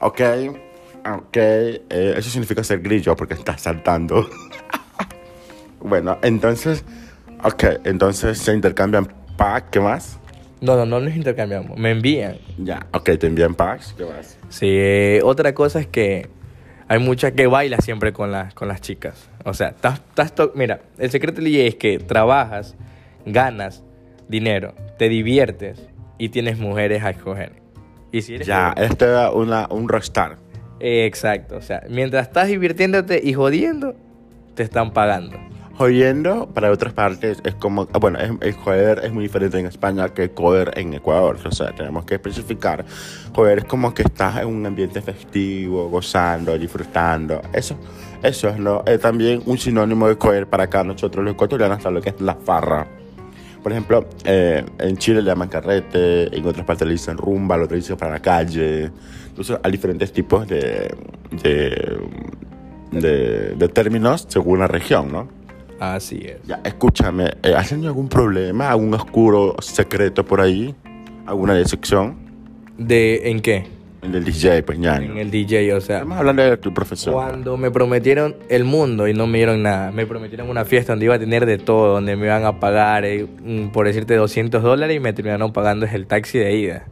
¿Ok? 0.00 0.20
Ok, 1.08 1.36
eh, 1.36 2.14
eso 2.16 2.30
significa 2.30 2.64
ser 2.64 2.80
grillo 2.80 3.14
porque 3.14 3.34
estás 3.34 3.60
saltando. 3.60 4.28
Bueno, 5.86 6.18
entonces, 6.22 6.84
ok, 7.44 7.64
entonces 7.84 8.38
se 8.38 8.52
intercambian 8.52 9.06
packs, 9.36 9.68
¿qué 9.70 9.80
más? 9.80 10.18
No, 10.60 10.74
no, 10.76 10.86
no 10.86 11.00
nos 11.00 11.14
intercambiamos, 11.14 11.78
me 11.78 11.90
envían. 11.92 12.38
Ya, 12.58 12.86
ok, 12.92 13.10
te 13.18 13.26
envían 13.26 13.54
packs, 13.54 13.94
¿qué 13.96 14.04
más? 14.04 14.38
Sí, 14.48 14.66
eh, 14.68 15.20
otra 15.22 15.54
cosa 15.54 15.78
es 15.80 15.86
que 15.86 16.28
hay 16.88 16.98
muchas 16.98 17.32
que 17.32 17.46
bailan 17.46 17.80
siempre 17.82 18.12
con, 18.12 18.32
las 18.32 18.54
con 18.54 18.68
las 18.68 18.80
chicas. 18.80 19.28
O 19.44 19.54
sea, 19.54 19.68
estás, 19.68 20.00
estás 20.16 20.50
mira, 20.54 20.80
el 20.98 21.10
secreto 21.10 21.36
del 21.40 21.44
DJ 21.52 21.66
es 21.68 21.74
que 21.76 21.98
trabajas, 21.98 22.74
ganas 23.24 23.82
dinero, 24.28 24.74
te 24.98 25.08
diviertes 25.08 25.80
y 26.18 26.30
tienes 26.30 26.58
mujeres 26.58 27.04
a 27.04 27.10
escoger. 27.10 27.52
Y 28.10 28.22
si 28.22 28.34
eres 28.34 28.46
Ya, 28.46 28.70
joven- 28.74 28.90
este 28.90 29.04
es 29.04 29.30
una, 29.34 29.66
un 29.70 29.88
rockstar. 29.88 30.38
Exacto, 30.80 31.56
o 31.56 31.60
sea, 31.62 31.82
mientras 31.88 32.26
estás 32.26 32.48
divirtiéndote 32.48 33.20
y 33.22 33.34
jodiendo, 33.34 33.94
te 34.54 34.62
están 34.62 34.92
pagando. 34.92 35.38
Jodiendo, 35.76 36.48
para 36.54 36.70
otras 36.70 36.94
partes, 36.94 37.42
es 37.44 37.54
como, 37.54 37.86
ah, 37.92 37.98
bueno, 37.98 38.18
es, 38.18 38.30
es 38.40 38.56
joder 38.56 39.02
es 39.04 39.12
muy 39.12 39.24
diferente 39.24 39.58
en 39.58 39.66
España 39.66 40.08
que 40.08 40.32
joder 40.34 40.72
en 40.78 40.94
Ecuador. 40.94 41.36
O 41.44 41.52
sea, 41.52 41.74
tenemos 41.74 42.06
que 42.06 42.14
especificar. 42.14 42.86
Joder 43.34 43.58
es 43.58 43.64
como 43.66 43.92
que 43.92 44.00
estás 44.02 44.38
en 44.38 44.48
un 44.48 44.64
ambiente 44.64 45.02
festivo, 45.02 45.90
gozando, 45.90 46.56
disfrutando. 46.58 47.42
Eso, 47.52 47.76
eso 48.22 48.48
es 48.48 48.58
¿no? 48.58 48.84
Eh, 48.86 48.96
también 48.96 49.42
un 49.44 49.58
sinónimo 49.58 50.08
de 50.08 50.14
joder 50.14 50.46
para 50.46 50.64
acá 50.64 50.82
nosotros 50.82 51.22
los 51.22 51.34
ecuatorianos, 51.34 51.76
hasta 51.76 51.90
lo 51.90 52.00
que 52.00 52.08
es 52.08 52.20
la 52.22 52.36
farra. 52.36 52.86
Por 53.62 53.70
ejemplo, 53.70 54.06
eh, 54.24 54.64
en 54.78 54.96
Chile 54.96 55.20
le 55.20 55.28
llaman 55.28 55.50
carrete, 55.50 56.34
en 56.34 56.46
otras 56.46 56.64
partes 56.64 56.86
le 56.86 56.94
dicen 56.94 57.18
rumba, 57.18 57.58
lo 57.58 57.64
otro 57.64 57.76
dicen 57.76 57.98
para 57.98 58.12
la 58.12 58.20
calle. 58.20 58.90
Entonces, 59.26 59.58
hay 59.62 59.72
diferentes 59.72 60.10
tipos 60.10 60.48
de, 60.48 60.94
de, 61.32 61.98
de 63.56 63.68
términos 63.68 64.24
según 64.26 64.60
la 64.60 64.68
región, 64.68 65.12
¿no? 65.12 65.35
Así 65.78 66.20
es. 66.24 66.38
Ya, 66.46 66.60
escúchame, 66.64 67.32
eh, 67.42 67.54
¿has 67.56 67.68
tenido 67.68 67.88
algún 67.88 68.08
problema, 68.08 68.70
algún 68.70 68.94
oscuro 68.94 69.56
secreto 69.60 70.24
por 70.24 70.40
ahí? 70.40 70.74
¿Alguna 71.26 71.54
decepción? 71.54 72.16
¿De 72.78 73.30
en 73.30 73.40
qué? 73.40 73.66
En 74.02 74.14
el 74.14 74.24
DJ, 74.24 74.62
pues 74.62 74.78
ya. 74.78 74.96
En 74.96 75.16
el 75.16 75.30
DJ, 75.30 75.74
o 75.74 75.80
sea. 75.80 75.96
Estamos 75.96 76.18
hablando 76.18 76.42
de 76.42 76.56
tu 76.58 76.72
profesión. 76.72 77.14
Cuando 77.14 77.56
me 77.56 77.70
prometieron 77.70 78.36
el 78.48 78.64
mundo 78.64 79.08
y 79.08 79.14
no 79.14 79.26
me 79.26 79.38
dieron 79.38 79.62
nada, 79.62 79.90
me 79.90 80.06
prometieron 80.06 80.48
una 80.48 80.64
fiesta 80.64 80.92
donde 80.92 81.06
iba 81.06 81.16
a 81.16 81.18
tener 81.18 81.44
de 81.44 81.58
todo, 81.58 81.94
donde 81.94 82.14
me 82.14 82.26
iban 82.26 82.44
a 82.44 82.60
pagar, 82.60 83.04
eh, 83.04 83.26
mm, 83.42 83.68
por 83.68 83.86
decirte, 83.86 84.14
200 84.14 84.62
dólares 84.62 84.96
y 84.96 85.00
me 85.00 85.12
terminaron 85.12 85.52
pagando 85.52 85.86
el 85.86 86.06
taxi 86.06 86.38
de 86.38 86.56
ida. 86.56 86.86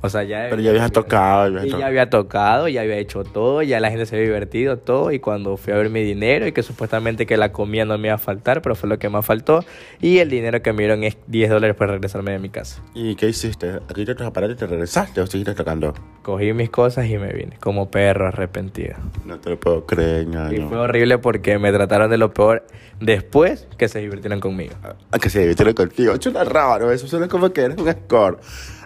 O 0.00 0.08
sea, 0.08 0.22
ya... 0.22 0.46
Pero 0.50 0.62
ya 0.62 0.70
habías 0.70 0.92
tocado. 0.92 1.42
habías 1.42 1.66
Y 1.66 1.70
to- 1.70 1.78
ya 1.80 1.86
había 1.86 2.08
tocado, 2.08 2.68
ya 2.68 2.82
había 2.82 2.96
hecho 2.98 3.24
todo, 3.24 3.62
ya 3.62 3.80
la 3.80 3.90
gente 3.90 4.06
se 4.06 4.14
había 4.16 4.26
divertido, 4.28 4.78
todo. 4.78 5.10
Y 5.10 5.18
cuando 5.18 5.56
fui 5.56 5.72
a 5.72 5.76
ver 5.76 5.90
mi 5.90 6.02
dinero 6.04 6.46
y 6.46 6.52
que 6.52 6.62
supuestamente 6.62 7.26
que 7.26 7.36
la 7.36 7.50
comida 7.52 7.84
no 7.84 7.98
me 7.98 8.08
iba 8.08 8.14
a 8.14 8.18
faltar, 8.18 8.62
pero 8.62 8.74
fue 8.76 8.88
lo 8.88 8.98
que 8.98 9.08
más 9.08 9.26
faltó. 9.26 9.64
Y 10.00 10.18
el 10.18 10.30
dinero 10.30 10.62
que 10.62 10.72
me 10.72 10.82
dieron 10.84 11.02
es 11.04 11.16
10 11.26 11.50
dólares 11.50 11.74
para 11.76 11.92
regresarme 11.92 12.30
de 12.32 12.38
mi 12.38 12.48
casa. 12.48 12.80
¿Y 12.94 13.16
qué 13.16 13.28
hiciste? 13.28 13.80
¿Aquí 13.88 14.04
te 14.04 14.12
aparatos 14.24 14.56
y 14.56 14.58
te 14.58 14.66
regresaste 14.66 15.20
o 15.20 15.26
seguiste 15.26 15.54
tocando? 15.54 15.94
Cogí 16.22 16.52
mis 16.52 16.70
cosas 16.70 17.06
y 17.06 17.18
me 17.18 17.32
vine, 17.32 17.56
como 17.60 17.90
perro 17.90 18.28
arrepentido. 18.28 18.94
No 19.24 19.38
te 19.40 19.50
lo 19.50 19.58
puedo 19.58 19.84
creer, 19.86 20.24
Y 20.24 20.26
ñaño. 20.26 20.68
fue 20.68 20.78
horrible 20.78 21.18
porque 21.18 21.58
me 21.58 21.72
trataron 21.72 22.10
de 22.10 22.18
lo 22.18 22.32
peor 22.34 22.64
después 23.00 23.66
que 23.78 23.88
se 23.88 24.00
divirtieron 24.00 24.38
conmigo. 24.40 24.74
A 25.10 25.18
que 25.18 25.30
se 25.30 25.40
divirtieron 25.40 25.74
contigo. 25.74 26.14
Suena 26.20 26.44
raro 26.44 26.92
eso, 26.92 27.06
suena 27.08 27.28
como 27.28 27.50
que 27.52 27.62
eres 27.62 27.78
un 27.78 27.90
score. 27.90 28.38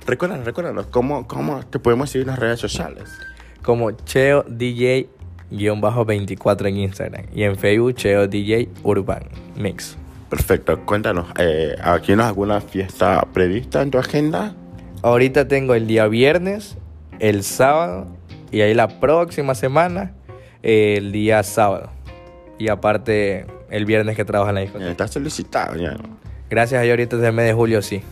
Recuérdanos, 0.07 0.45
recuérdanos, 0.45 0.87
¿cómo, 0.87 1.27
¿cómo 1.29 1.65
te 1.67 1.79
podemos 1.79 2.11
seguir 2.11 2.27
en 2.27 2.33
las 2.33 2.41
redes 2.41 2.61
sociales? 2.61 3.05
Como 3.63 3.93
Cheo 3.93 4.45
DJ-24 4.47 6.69
en 6.69 6.77
Instagram. 6.77 7.25
Y 7.33 7.45
en 7.45 7.57
Facebook 7.57 7.95
Cheo 7.95 8.27
DJ 8.27 8.69
Urban 8.83 9.23
Mix. 9.57 9.97
Perfecto, 10.29 10.85
cuéntanos, 10.85 11.29
eh, 11.39 11.77
¿tienes 12.05 12.27
alguna 12.27 12.61
fiesta 12.61 13.25
prevista 13.33 13.81
en 13.83 13.91
tu 13.91 13.99
agenda? 13.99 14.55
Ahorita 15.03 15.47
tengo 15.47 15.75
el 15.75 15.87
día 15.87 16.09
viernes, 16.09 16.77
el 17.19 17.45
sábado 17.45 18.07
y 18.51 18.63
ahí 18.63 18.73
la 18.75 18.89
próxima 19.01 19.55
semana 19.55 20.15
eh, 20.63 20.97
el 20.99 21.13
día 21.13 21.43
sábado. 21.43 21.91
Y 22.59 22.69
aparte 22.69 23.47
el 23.71 23.85
viernes 23.85 24.17
que 24.17 24.25
trabajo 24.25 24.49
en 24.51 24.55
la 24.57 24.63
discoteca. 24.63 24.91
Estás 24.91 25.13
solicitado, 25.13 25.77
ya. 25.77 25.97
Gracias 26.51 26.81
a 26.81 26.83
Dios 26.83 26.93
ahorita 26.93 27.17
es 27.17 27.23
el 27.23 27.33
mes 27.33 27.47
de 27.47 27.53
julio, 27.53 27.83
sí. 27.83 28.03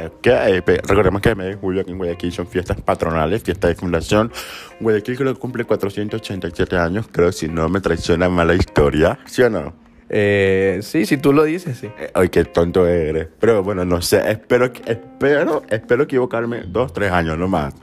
Eh, 0.00 0.62
recordemos 0.86 1.20
que 1.20 1.30
el 1.30 1.36
mes 1.36 1.46
de 1.48 1.54
julio 1.54 1.82
aquí 1.82 1.90
en 1.90 1.98
Guayaquil 1.98 2.32
son 2.32 2.46
fiestas 2.46 2.80
patronales, 2.80 3.42
fiestas 3.42 3.70
de 3.70 3.74
fundación. 3.74 4.32
Guayaquil 4.80 5.16
creo 5.16 5.34
que 5.34 5.40
cumple 5.40 5.64
487 5.64 6.76
años, 6.76 7.06
creo, 7.10 7.32
si 7.32 7.48
no 7.48 7.68
me 7.68 7.80
traiciona 7.80 8.28
mala 8.28 8.54
historia, 8.54 9.18
¿sí 9.26 9.42
o 9.42 9.50
no? 9.50 9.74
Eh, 10.08 10.80
sí, 10.82 11.06
si 11.06 11.16
tú 11.16 11.32
lo 11.32 11.44
dices, 11.44 11.78
sí. 11.78 11.88
Eh, 11.98 12.10
Ay, 12.14 12.28
qué 12.28 12.44
tonto 12.44 12.86
eres. 12.86 13.28
Pero 13.40 13.62
bueno, 13.62 13.84
no 13.84 14.02
sé, 14.02 14.30
espero, 14.30 14.70
espero, 14.84 15.62
espero 15.70 16.02
equivocarme 16.02 16.64
dos, 16.66 16.92
tres 16.92 17.10
años 17.12 17.38
nomás. 17.38 17.74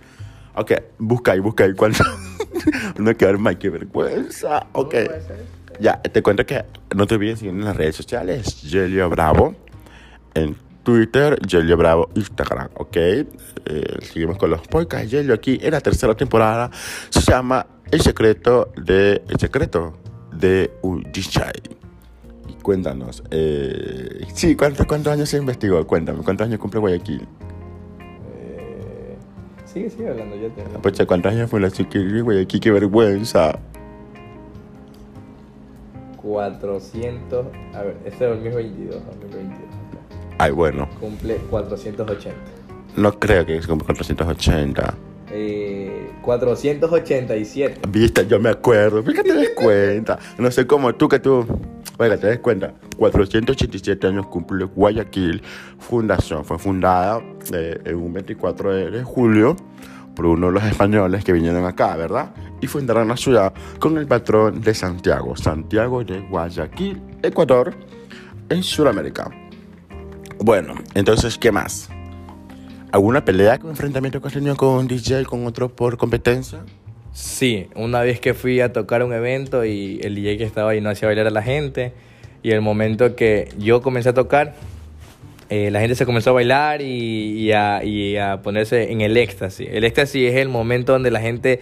Ok, 0.55 0.73
busca 0.99 1.31
ahí, 1.31 1.39
busca 1.39 1.63
ahí 1.63 1.73
cuánto. 1.73 2.03
no 2.97 3.15
quedar 3.15 3.37
mal, 3.37 3.57
qué 3.57 3.69
vergüenza. 3.69 4.67
Ok. 4.73 4.95
Ya, 5.79 6.01
te 6.01 6.21
cuento 6.21 6.45
que 6.45 6.65
no 6.95 7.07
te 7.07 7.15
olvides 7.15 7.39
seguir 7.39 7.55
en 7.55 7.63
las 7.63 7.75
redes 7.75 7.95
sociales. 7.95 8.61
Gelio 8.63 9.09
Bravo 9.09 9.55
en 10.33 10.55
Twitter, 10.89 11.37
Gelio 11.47 11.77
Bravo 11.77 12.09
Instagram, 12.15 12.69
¿ok? 12.73 12.97
Eh, 12.97 13.25
seguimos 14.01 14.37
con 14.37 14.49
los 14.49 14.61
podcasts. 14.67 15.11
Gelio 15.11 15.35
aquí 15.35 15.59
en 15.61 15.71
la 15.71 15.81
tercera 15.81 16.15
temporada 16.15 16.71
se 17.09 17.21
llama 17.21 17.65
El 17.91 18.01
secreto 18.01 18.71
de 18.75 19.21
El 19.29 19.39
secreto 19.39 19.93
de 20.33 20.71
DJ. 21.13 21.43
Y 22.47 22.53
cuéntanos, 22.63 23.23
eh, 23.29 24.25
sí, 24.33 24.55
¿cuántos, 24.55 24.87
¿cuántos 24.87 25.13
años 25.13 25.29
se 25.29 25.37
investigó? 25.37 25.85
Cuéntame, 25.85 26.23
¿cuántos 26.23 26.47
años 26.47 26.59
cumple 26.59 26.79
Guayaquil? 26.79 27.27
Eh, 28.39 29.15
sigue, 29.65 29.91
sigue 29.91 30.09
hablando, 30.09 30.35
yo 30.37 30.49
te... 30.49 30.63
Pues, 30.63 31.05
¿cuántos 31.05 31.31
años 31.31 31.51
fue 31.51 31.59
la 31.59 31.69
chiquilla 31.69 32.23
Guayaquil? 32.23 32.59
¡Qué 32.59 32.71
vergüenza! 32.71 33.59
400... 36.17 37.45
A 37.75 37.83
ver, 37.83 37.97
este 38.05 38.25
es 38.25 38.31
2022, 38.31 38.95
2022. 39.21 39.78
Ay, 40.39 40.51
bueno, 40.51 40.87
Cumple 40.99 41.35
480. 41.49 42.31
no 42.95 43.19
creo 43.19 43.45
que 43.45 43.59
como 43.61 43.83
480. 43.85 44.95
Eh, 45.31 46.11
487. 46.23 47.81
Viste, 47.89 48.25
yo 48.25 48.39
me 48.39 48.49
acuerdo. 48.49 49.03
¿Por 49.03 49.13
qué 49.13 49.21
te 49.21 49.33
des 49.33 49.49
cuenta? 49.49 50.17
No 50.37 50.49
sé 50.49 50.65
cómo 50.65 50.95
tú 50.95 51.07
que 51.07 51.19
tú. 51.19 51.45
Oiga, 51.97 52.17
te 52.17 52.27
des 52.27 52.39
cuenta. 52.39 52.73
487 52.97 54.07
años 54.07 54.27
cumple 54.27 54.63
Guayaquil 54.65 55.41
Fundación. 55.77 56.45
Fue 56.45 56.57
fundada 56.57 57.21
eh, 57.53 57.79
en 57.85 57.95
un 57.97 58.13
24 58.13 58.73
de, 58.73 58.91
de 58.91 59.03
julio 59.03 59.55
por 60.15 60.25
uno 60.25 60.47
de 60.47 60.53
los 60.53 60.63
españoles 60.63 61.23
que 61.23 61.31
vinieron 61.33 61.65
acá, 61.65 61.95
¿verdad? 61.95 62.31
Y 62.61 62.67
fundaron 62.67 63.07
la 63.09 63.17
ciudad 63.17 63.53
con 63.79 63.97
el 63.97 64.07
patrón 64.07 64.61
de 64.61 64.73
Santiago. 64.73 65.35
Santiago 65.35 66.03
de 66.03 66.21
Guayaquil, 66.21 67.01
Ecuador, 67.21 67.73
en 68.49 68.63
Sudamérica. 68.63 69.29
Bueno, 70.41 70.75
entonces, 70.95 71.37
¿qué 71.37 71.51
más? 71.51 71.89
¿Alguna 72.93 73.25
pelea 73.25 73.59
con 73.59 73.71
enfrentamiento 73.71 74.21
que 74.21 74.27
has 74.27 74.33
tenido 74.33 74.55
con 74.55 74.69
un 74.69 74.87
DJ, 74.87 75.25
con 75.25 75.45
otro 75.45 75.67
por 75.67 75.97
competencia? 75.97 76.59
Sí, 77.11 77.67
una 77.75 77.99
vez 78.01 78.21
que 78.21 78.33
fui 78.33 78.61
a 78.61 78.71
tocar 78.71 79.03
un 79.03 79.11
evento 79.11 79.65
y 79.65 79.99
el 80.01 80.15
DJ 80.15 80.37
que 80.37 80.45
estaba 80.45 80.71
ahí 80.71 80.79
no 80.79 80.89
hacía 80.89 81.09
bailar 81.09 81.27
a 81.27 81.29
la 81.29 81.43
gente. 81.43 81.91
Y 82.41 82.51
el 82.51 82.61
momento 82.61 83.17
que 83.17 83.49
yo 83.57 83.81
comencé 83.81 84.09
a 84.09 84.13
tocar, 84.13 84.55
eh, 85.49 85.71
la 85.71 85.81
gente 85.81 85.95
se 85.95 86.05
comenzó 86.05 86.29
a 86.29 86.33
bailar 86.33 86.81
y, 86.81 87.51
a, 87.51 87.83
y 87.83 88.15
a 88.15 88.41
ponerse 88.41 88.93
en 88.93 89.01
el 89.01 89.17
éxtasis. 89.17 89.67
El 89.69 89.83
éxtasis 89.83 90.31
es 90.31 90.37
el 90.37 90.47
momento 90.47 90.93
donde 90.93 91.11
la 91.11 91.19
gente 91.19 91.59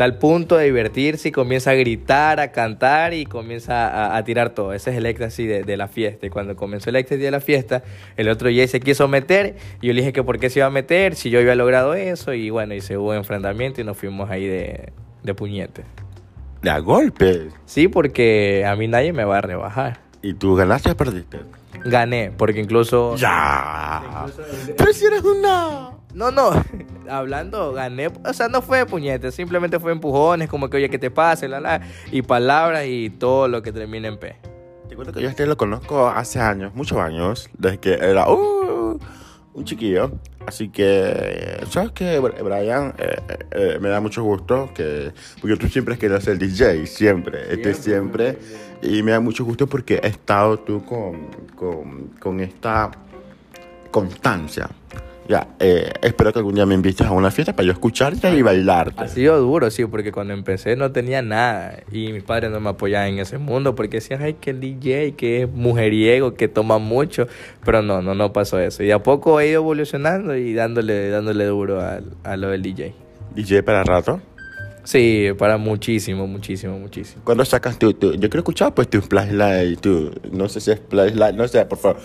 está 0.00 0.06
al 0.06 0.16
punto 0.16 0.56
de 0.56 0.64
divertirse 0.64 1.28
y 1.28 1.30
comienza 1.30 1.72
a 1.72 1.74
gritar, 1.74 2.40
a 2.40 2.52
cantar 2.52 3.12
y 3.12 3.26
comienza 3.26 3.86
a, 3.86 4.16
a 4.16 4.24
tirar 4.24 4.54
todo. 4.54 4.72
Ese 4.72 4.92
es 4.92 4.96
el 4.96 5.04
éxtasis 5.04 5.46
de, 5.46 5.62
de 5.62 5.76
la 5.76 5.88
fiesta. 5.88 6.24
Y 6.24 6.30
cuando 6.30 6.56
comenzó 6.56 6.88
el 6.88 6.96
éxtasis 6.96 7.22
de 7.22 7.30
la 7.30 7.40
fiesta, 7.40 7.82
el 8.16 8.30
otro 8.30 8.48
DJ 8.48 8.66
se 8.68 8.80
quiso 8.80 9.08
meter 9.08 9.56
y 9.82 9.88
yo 9.88 9.92
le 9.92 10.00
dije 10.00 10.14
que 10.14 10.22
por 10.22 10.38
qué 10.38 10.48
se 10.48 10.60
iba 10.60 10.66
a 10.68 10.70
meter 10.70 11.16
si 11.16 11.28
yo 11.28 11.38
había 11.38 11.54
logrado 11.54 11.92
eso. 11.92 12.32
Y 12.32 12.48
bueno, 12.48 12.72
y 12.72 12.80
se 12.80 12.96
hubo 12.96 13.12
enfrentamiento 13.12 13.82
y 13.82 13.84
nos 13.84 13.98
fuimos 13.98 14.30
ahí 14.30 14.46
de, 14.46 14.90
de 15.22 15.34
puñete. 15.34 15.84
De 16.62 16.70
a 16.70 16.78
golpes. 16.78 17.52
Sí, 17.66 17.88
porque 17.88 18.64
a 18.66 18.76
mí 18.76 18.88
nadie 18.88 19.12
me 19.12 19.24
va 19.24 19.36
a 19.36 19.42
rebajar. 19.42 20.00
¿Y 20.22 20.32
tú 20.32 20.54
ganaste 20.54 20.92
o 20.92 20.96
perdiste? 20.96 21.40
Gané, 21.84 22.32
porque 22.34 22.60
incluso... 22.60 23.16
¡Ya! 23.16 24.24
Pero 24.78 24.92
si 24.94 25.04
eres 25.04 25.24
una... 25.24 25.99
No, 26.14 26.30
no, 26.30 26.50
hablando, 27.08 27.72
gané, 27.72 28.08
o 28.08 28.32
sea, 28.32 28.48
no 28.48 28.62
fue 28.62 28.78
de 28.78 28.86
puñetes, 28.86 29.34
simplemente 29.34 29.78
fue 29.78 29.92
empujones, 29.92 30.48
como 30.48 30.68
que, 30.68 30.76
oye, 30.78 30.90
que 30.90 30.98
te 30.98 31.10
pase, 31.10 31.48
la, 31.48 31.60
la, 31.60 31.80
y 32.10 32.22
palabras 32.22 32.84
y 32.86 33.10
todo 33.10 33.48
lo 33.48 33.62
que 33.62 33.72
termina 33.72 34.08
en 34.08 34.18
P. 34.18 34.36
Te 34.88 34.96
cuento 34.96 35.12
que 35.12 35.22
yo 35.22 35.28
a 35.28 35.30
este 35.30 35.46
lo 35.46 35.56
conozco 35.56 36.08
hace 36.08 36.40
años, 36.40 36.74
muchos 36.74 36.98
años, 36.98 37.48
desde 37.56 37.78
que 37.78 37.94
era 37.94 38.28
uh, 38.28 38.98
un 39.54 39.64
chiquillo. 39.64 40.12
Así 40.46 40.70
que, 40.70 41.60
¿sabes 41.68 41.92
qué, 41.92 42.18
Brian? 42.18 42.94
Eh, 42.98 43.16
eh, 43.52 43.78
me 43.80 43.88
da 43.88 44.00
mucho 44.00 44.24
gusto 44.24 44.70
que... 44.74 45.12
Porque 45.40 45.56
tú 45.56 45.68
siempre 45.68 45.94
has 45.94 46.00
querido 46.00 46.20
ser 46.20 46.38
DJ, 46.38 46.86
siempre, 46.86 47.52
este 47.52 47.74
siempre. 47.74 48.38
Y 48.82 49.02
me 49.02 49.12
da 49.12 49.20
mucho 49.20 49.44
gusto 49.44 49.66
porque 49.66 50.00
he 50.02 50.08
estado 50.08 50.58
tú 50.58 50.84
con, 50.84 51.28
con, 51.54 52.08
con 52.18 52.40
esta 52.40 52.90
constancia. 53.90 54.68
Ya, 55.30 55.46
eh, 55.60 55.92
espero 56.02 56.32
que 56.32 56.40
algún 56.40 56.56
día 56.56 56.66
me 56.66 56.74
invites 56.74 57.06
a 57.06 57.12
una 57.12 57.30
fiesta 57.30 57.54
para 57.54 57.64
yo 57.64 57.70
escucharte 57.72 58.34
y 58.36 58.42
bailarte. 58.42 59.04
Ha 59.04 59.06
sido 59.06 59.38
duro, 59.38 59.70
sí, 59.70 59.84
porque 59.86 60.10
cuando 60.10 60.34
empecé 60.34 60.74
no 60.74 60.90
tenía 60.90 61.22
nada 61.22 61.84
y 61.92 62.10
mis 62.12 62.24
padres 62.24 62.50
no 62.50 62.58
me 62.58 62.70
apoyaban 62.70 63.10
en 63.10 63.18
ese 63.20 63.38
mundo 63.38 63.76
porque 63.76 63.98
decían, 63.98 64.22
ay, 64.22 64.34
que 64.40 64.50
el 64.50 64.58
DJ, 64.58 65.12
que 65.12 65.42
es 65.42 65.48
mujeriego, 65.48 66.34
que 66.34 66.48
toma 66.48 66.78
mucho, 66.78 67.28
pero 67.64 67.80
no, 67.80 68.02
no, 68.02 68.16
no 68.16 68.32
pasó 68.32 68.58
eso. 68.58 68.82
Y 68.82 68.90
a 68.90 69.04
poco 69.04 69.38
he 69.38 69.46
ido 69.50 69.60
evolucionando 69.60 70.34
y 70.34 70.52
dándole, 70.52 71.10
dándole 71.10 71.44
duro 71.44 71.80
a, 71.80 72.00
a 72.24 72.36
lo 72.36 72.48
del 72.48 72.62
DJ. 72.62 72.92
DJ 73.36 73.62
para 73.62 73.84
rato. 73.84 74.20
Sí, 74.82 75.28
para 75.38 75.58
muchísimo, 75.58 76.26
muchísimo, 76.26 76.76
muchísimo. 76.76 77.22
Cuando 77.22 77.44
sacas 77.44 77.78
tu, 77.78 77.92
tu- 77.92 78.12
yo 78.14 78.18
quiero 78.28 78.38
escuchar 78.38 78.74
pues 78.74 78.88
tu 78.88 79.00
flashlight, 79.00 79.78
tu, 79.78 80.10
no 80.32 80.48
sé 80.48 80.58
si 80.60 80.72
es 80.72 80.80
flashlight, 80.88 81.36
no 81.36 81.46
sé, 81.46 81.64
por 81.66 81.78
favor, 81.78 82.00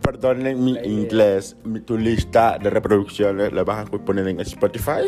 perdonen 0.00 0.62
mi 0.64 0.76
inglés, 0.84 1.56
mi- 1.64 1.80
tu 1.80 1.98
lista 1.98 2.58
de 2.58 2.70
reproducciones 2.70 3.52
la 3.52 3.64
vas 3.64 3.86
a 3.86 3.90
poner 3.90 4.26
en 4.28 4.40
Spotify. 4.40 5.06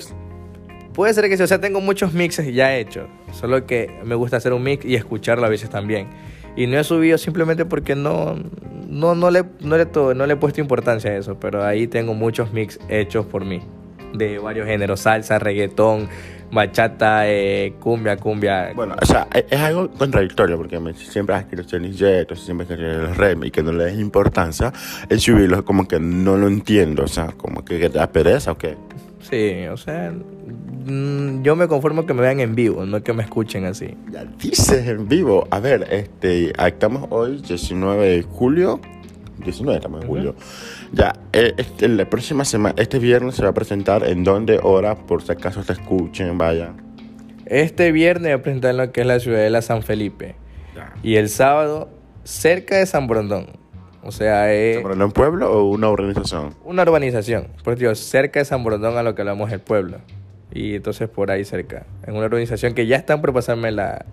Puede 0.92 1.14
ser 1.14 1.28
que 1.28 1.36
sí, 1.36 1.42
o 1.42 1.46
sea, 1.46 1.60
tengo 1.60 1.80
muchos 1.80 2.12
mixes 2.12 2.52
ya 2.52 2.76
hechos, 2.76 3.08
solo 3.32 3.64
que 3.64 3.90
me 4.04 4.14
gusta 4.16 4.36
hacer 4.38 4.52
un 4.52 4.62
mix 4.62 4.84
y 4.84 4.96
escucharlo 4.96 5.46
a 5.46 5.48
veces 5.48 5.70
también. 5.70 6.08
Y 6.56 6.66
no 6.66 6.78
he 6.78 6.84
subido 6.84 7.16
simplemente 7.16 7.64
porque 7.64 7.94
no, 7.94 8.36
no, 8.88 9.14
no, 9.14 9.30
le, 9.30 9.44
no, 9.60 9.76
le, 9.76 9.86
to- 9.86 10.14
no 10.14 10.26
le 10.26 10.32
he 10.34 10.36
puesto 10.36 10.60
importancia 10.60 11.12
a 11.12 11.16
eso, 11.16 11.38
pero 11.38 11.64
ahí 11.64 11.86
tengo 11.86 12.12
muchos 12.14 12.52
mix 12.52 12.78
hechos 12.88 13.24
por 13.24 13.44
mí, 13.44 13.60
de 14.14 14.38
varios 14.40 14.66
géneros, 14.66 15.00
salsa, 15.00 15.38
reggaetón, 15.38 16.08
bachata, 16.52 17.28
eh, 17.28 17.74
cumbia, 17.80 18.16
cumbia. 18.16 18.72
Bueno, 18.74 18.96
o 19.00 19.06
sea, 19.06 19.28
es, 19.32 19.44
es 19.50 19.60
algo 19.60 19.90
contradictorio 19.90 20.56
porque 20.56 20.78
me, 20.78 20.94
siempre 20.94 21.34
has 21.34 21.44
querido 21.44 21.68
ser 21.68 21.84
entonces 21.84 22.44
siempre 22.44 22.64
has 22.64 22.68
querido 22.68 23.02
los 23.02 23.16
remix 23.16 23.48
y 23.48 23.50
que 23.50 23.62
no 23.62 23.72
le 23.72 23.84
des 23.84 23.98
importancia, 23.98 24.72
el 25.08 25.20
subirlo 25.20 25.64
como 25.64 25.86
que 25.86 26.00
no 26.00 26.36
lo 26.36 26.48
entiendo, 26.48 27.04
o 27.04 27.08
sea, 27.08 27.28
como 27.36 27.64
que, 27.64 27.78
que 27.78 27.88
te 27.88 27.98
da 27.98 28.08
pereza 28.08 28.52
o 28.52 28.58
qué. 28.58 28.76
Sí, 29.28 29.66
o 29.70 29.76
sea, 29.76 30.12
mm, 30.12 31.42
yo 31.42 31.54
me 31.54 31.68
conformo 31.68 32.06
que 32.06 32.14
me 32.14 32.22
vean 32.22 32.40
en 32.40 32.54
vivo, 32.54 32.86
no 32.86 33.02
que 33.02 33.12
me 33.12 33.22
escuchen 33.22 33.64
así. 33.64 33.96
Ya 34.10 34.24
dices 34.24 34.88
en 34.88 35.08
vivo. 35.08 35.46
A 35.50 35.60
ver, 35.60 35.86
este, 35.90 36.52
estamos 36.66 37.06
hoy, 37.10 37.42
19 37.46 38.08
de 38.08 38.22
julio 38.22 38.80
19 39.40 39.76
estamos 39.76 40.02
en 40.02 40.08
julio. 40.08 40.34
Ya, 40.92 41.14
eh, 41.32 41.54
este, 41.56 41.88
la 41.88 42.08
próxima 42.08 42.44
semana, 42.44 42.74
este 42.78 42.98
viernes 42.98 43.36
se 43.36 43.42
va 43.42 43.50
a 43.50 43.54
presentar 43.54 44.04
en 44.04 44.24
dónde, 44.24 44.60
hora, 44.62 44.94
por 44.94 45.22
si 45.22 45.32
acaso 45.32 45.62
te 45.62 45.72
escuchen, 45.72 46.38
vaya. 46.38 46.72
Este 47.46 47.90
viernes 47.92 48.32
voy 48.32 48.40
a 48.40 48.42
presentar 48.42 48.70
en 48.70 48.76
lo 48.76 48.92
que 48.92 49.00
es 49.00 49.06
la 49.06 49.18
ciudadela 49.18 49.62
San 49.62 49.82
Felipe. 49.82 50.36
Y 51.02 51.16
el 51.16 51.28
sábado, 51.28 51.88
cerca 52.24 52.76
de 52.76 52.86
San 52.86 53.06
Brondón. 53.06 53.46
O 54.02 54.12
sea, 54.12 54.52
es 54.52 54.76
¿San 54.76 54.84
Brondón 54.84 55.12
pueblo 55.12 55.52
o 55.52 55.64
una 55.68 55.88
organización? 55.88 56.54
una 56.64 56.82
urbanización. 56.82 57.48
Pues 57.64 57.78
digo, 57.78 57.94
cerca 57.94 58.38
de 58.38 58.44
San 58.44 58.64
Brondón 58.64 58.96
a 58.96 59.02
lo 59.02 59.14
que 59.14 59.22
hablamos 59.22 59.50
el 59.52 59.60
pueblo. 59.60 59.98
Y 60.52 60.76
entonces 60.76 61.08
por 61.08 61.30
ahí 61.30 61.44
cerca. 61.44 61.86
En 62.06 62.16
una 62.16 62.26
urbanización 62.26 62.74
que 62.74 62.86
ya 62.86 62.96
están 62.96 63.20
por 63.20 63.32
pasarme 63.32 63.70
la, 63.72 64.06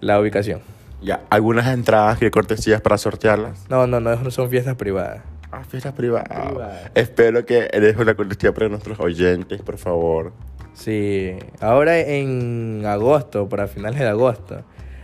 la 0.00 0.20
ubicación. 0.20 0.60
Ya, 1.02 1.20
algunas 1.30 1.66
entradas 1.66 2.18
que 2.18 2.30
cortesías 2.30 2.80
para 2.80 2.96
sortearlas. 2.96 3.68
No, 3.68 3.86
no, 3.86 4.00
no, 4.00 4.14
no 4.14 4.30
son 4.30 4.48
fiestas 4.48 4.76
privadas. 4.76 5.22
Ah, 5.50 5.64
fiestas 5.68 5.92
privadas. 5.92 6.46
Privadas. 6.46 6.90
Espero 6.94 7.44
que 7.44 7.68
dejes 7.72 7.96
una 7.96 8.14
cortesía 8.14 8.54
para 8.54 8.68
nuestros 8.68 8.98
oyentes, 9.00 9.60
por 9.62 9.78
favor. 9.78 10.32
Sí, 10.74 11.36
ahora 11.60 11.98
en 11.98 12.84
agosto, 12.86 13.48
para 13.48 13.66
finales 13.66 14.00
de 14.00 14.08
agosto, 14.08 14.62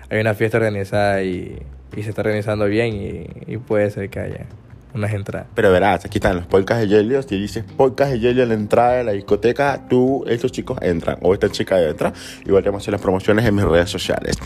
hay 0.08 0.20
una 0.20 0.34
fiesta 0.34 0.56
organizada 0.56 1.22
y, 1.22 1.60
y 1.94 2.02
se 2.02 2.10
está 2.10 2.22
organizando 2.22 2.64
bien 2.66 2.94
y, 2.94 3.52
y 3.52 3.58
puede 3.58 3.90
ser 3.90 4.08
que 4.08 4.20
haya 4.20 4.46
unas 4.94 5.12
entradas. 5.12 5.48
Pero 5.54 5.70
verás, 5.70 6.04
aquí 6.04 6.18
están 6.18 6.36
los 6.36 6.46
podcasts 6.46 6.82
de 6.82 6.88
Yelio. 6.88 7.22
Si 7.22 7.38
dices 7.38 7.64
podcast 7.76 8.12
de 8.12 8.20
Yelio 8.20 8.44
en 8.44 8.48
la 8.48 8.54
entrada 8.54 8.92
de 8.94 9.04
la 9.04 9.12
discoteca, 9.12 9.86
tú, 9.88 10.24
estos 10.26 10.52
chicos 10.52 10.78
entran. 10.80 11.18
O 11.20 11.34
esta 11.34 11.50
chica 11.50 11.80
entra. 11.82 12.12
Igual 12.46 12.62
te 12.62 12.70
vamos 12.70 12.80
a 12.80 12.84
hacer 12.84 12.92
las 12.92 13.02
promociones 13.02 13.44
en 13.44 13.54
mis 13.54 13.64
redes 13.64 13.90
sociales. 13.90 14.36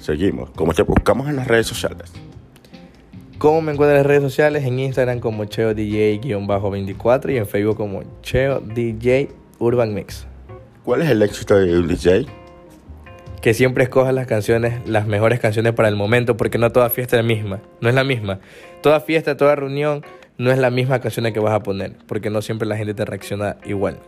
Seguimos. 0.00 0.50
Como 0.50 0.72
te 0.72 0.82
buscamos 0.82 1.28
en 1.28 1.36
las 1.36 1.46
redes 1.46 1.66
sociales. 1.66 2.10
¿Cómo 3.38 3.62
me 3.62 3.72
encuentran 3.72 3.96
en 3.96 4.02
las 4.02 4.06
redes 4.06 4.22
sociales? 4.22 4.64
En 4.64 4.78
Instagram 4.78 5.20
como 5.20 5.44
Cheo 5.44 5.72
DJ-24 5.72 7.32
y 7.32 7.36
en 7.36 7.46
Facebook 7.46 7.76
como 7.76 8.02
Cheo 8.22 8.60
DJ 8.60 9.30
Urban 9.58 9.94
Mix. 9.94 10.26
¿Cuál 10.84 11.02
es 11.02 11.10
el 11.10 11.22
éxito 11.22 11.58
de 11.58 11.78
un 11.78 11.86
DJ? 11.86 12.26
Que 13.40 13.54
siempre 13.54 13.84
escojas 13.84 14.12
las 14.12 14.26
canciones, 14.26 14.86
las 14.86 15.06
mejores 15.06 15.40
canciones 15.40 15.72
para 15.72 15.88
el 15.88 15.96
momento, 15.96 16.36
porque 16.36 16.58
no 16.58 16.70
toda 16.72 16.90
fiesta 16.90 17.16
es 17.16 17.22
la 17.22 17.28
misma. 17.28 17.60
No 17.80 17.88
es 17.88 17.94
la 17.94 18.04
misma. 18.04 18.40
Toda 18.82 19.00
fiesta, 19.00 19.36
toda 19.36 19.56
reunión 19.56 20.04
no 20.36 20.50
es 20.50 20.58
la 20.58 20.70
misma 20.70 21.00
canción 21.00 21.30
que 21.32 21.40
vas 21.40 21.54
a 21.54 21.62
poner, 21.62 21.96
porque 22.06 22.30
no 22.30 22.42
siempre 22.42 22.66
la 22.66 22.76
gente 22.76 22.94
te 22.94 23.04
reacciona 23.04 23.56
igual. 23.64 23.98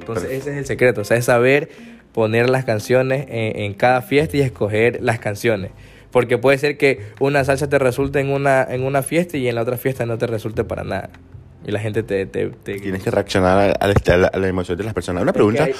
Entonces 0.00 0.30
ese 0.30 0.50
es 0.50 0.56
el 0.56 0.66
secreto, 0.66 1.02
o 1.02 1.04
sea, 1.04 1.16
es 1.16 1.24
saber 1.24 1.68
poner 2.12 2.50
las 2.50 2.64
canciones 2.64 3.26
en, 3.28 3.58
en 3.58 3.74
cada 3.74 4.02
fiesta 4.02 4.36
y 4.36 4.40
escoger 4.40 4.98
las 5.02 5.18
canciones. 5.18 5.70
Porque 6.10 6.36
puede 6.36 6.58
ser 6.58 6.76
que 6.76 7.00
una 7.20 7.42
salsa 7.44 7.68
te 7.68 7.78
resulte 7.78 8.20
en 8.20 8.28
una, 8.30 8.62
en 8.68 8.84
una 8.84 9.02
fiesta 9.02 9.38
y 9.38 9.48
en 9.48 9.54
la 9.54 9.62
otra 9.62 9.78
fiesta 9.78 10.04
no 10.04 10.18
te 10.18 10.26
resulte 10.26 10.62
para 10.64 10.84
nada. 10.84 11.08
Y 11.66 11.70
la 11.70 11.78
gente 11.80 12.02
te... 12.02 12.26
te, 12.26 12.48
te- 12.48 12.80
Tienes 12.80 13.02
que 13.02 13.10
reaccionar 13.10 13.58
a, 13.80 13.84
a 13.84 14.16
la- 14.18 14.30
a 14.32 14.46
emoción 14.48 14.76
de 14.76 14.84
las 14.84 14.92
personas. 14.92 15.22
Una 15.22 15.32
pregunta. 15.32 15.64
Ahí, 15.64 15.72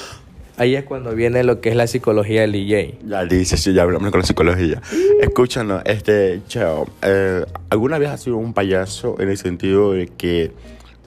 ahí 0.57 0.75
es 0.77 0.85
cuando 0.85 1.15
viene 1.15 1.43
lo 1.45 1.61
que 1.61 1.69
es 1.69 1.77
la 1.77 1.87
psicología 1.87 2.43
del 2.43 2.53
DJ. 2.53 2.99
Ya 3.07 3.25
dice, 3.27 3.59
sí, 3.59 3.75
ya 3.75 3.83
hablamos 3.83 4.11
con 4.11 4.21
la 4.21 4.27
psicología. 4.27 4.81
Escúchanos, 5.21 5.83
este, 5.85 6.41
Cheo, 6.47 6.87
eh, 7.03 7.45
¿alguna 7.69 7.99
vez 7.99 8.09
has 8.09 8.23
sido 8.23 8.37
un 8.39 8.55
payaso 8.55 9.17
en 9.21 9.29
el 9.29 9.37
sentido 9.37 9.93
de 9.93 10.07
que 10.07 10.53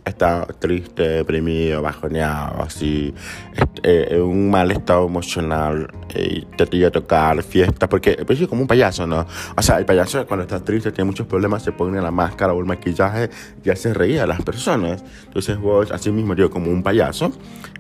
está 0.06 0.46
triste, 0.60 1.04
deprimido, 1.04 1.82
bajoneado, 1.82 2.62
así, 2.62 3.14
este, 3.56 4.16
en 4.16 4.22
un 4.22 4.50
mal 4.52 4.72
estado 4.72 5.08
emocional 5.08 5.92
eh, 6.14 6.38
y 6.38 6.56
te 6.56 6.66
tiene 6.68 6.86
a 6.86 6.92
tocar 6.92 7.42
fiesta? 7.44 7.90
Porque 7.90 8.18
es 8.28 8.48
como 8.48 8.62
un 8.62 8.68
payaso, 8.68 9.08
¿no? 9.08 9.26
O 9.58 9.62
sea, 9.62 9.80
el 9.80 9.86
payaso 9.86 10.26
cuando 10.28 10.44
está 10.44 10.64
triste, 10.64 10.92
tiene 10.92 11.10
muchos 11.10 11.28
problemas, 11.28 11.64
se 11.64 11.72
pone 11.72 12.00
la 12.02 12.12
máscara 12.12 12.54
o 12.54 12.60
el 12.60 12.66
maquillaje 12.66 13.30
y 13.64 13.70
hace 13.70 13.94
reír 13.94 14.22
a 14.22 14.28
las 14.28 14.42
personas. 14.42 15.04
Entonces 15.26 15.58
vos, 15.58 15.92
así 15.92 16.12
mismo, 16.12 16.36
digo, 16.36 16.50
como 16.50 16.72
un 16.72 16.84
payaso, 16.84 17.32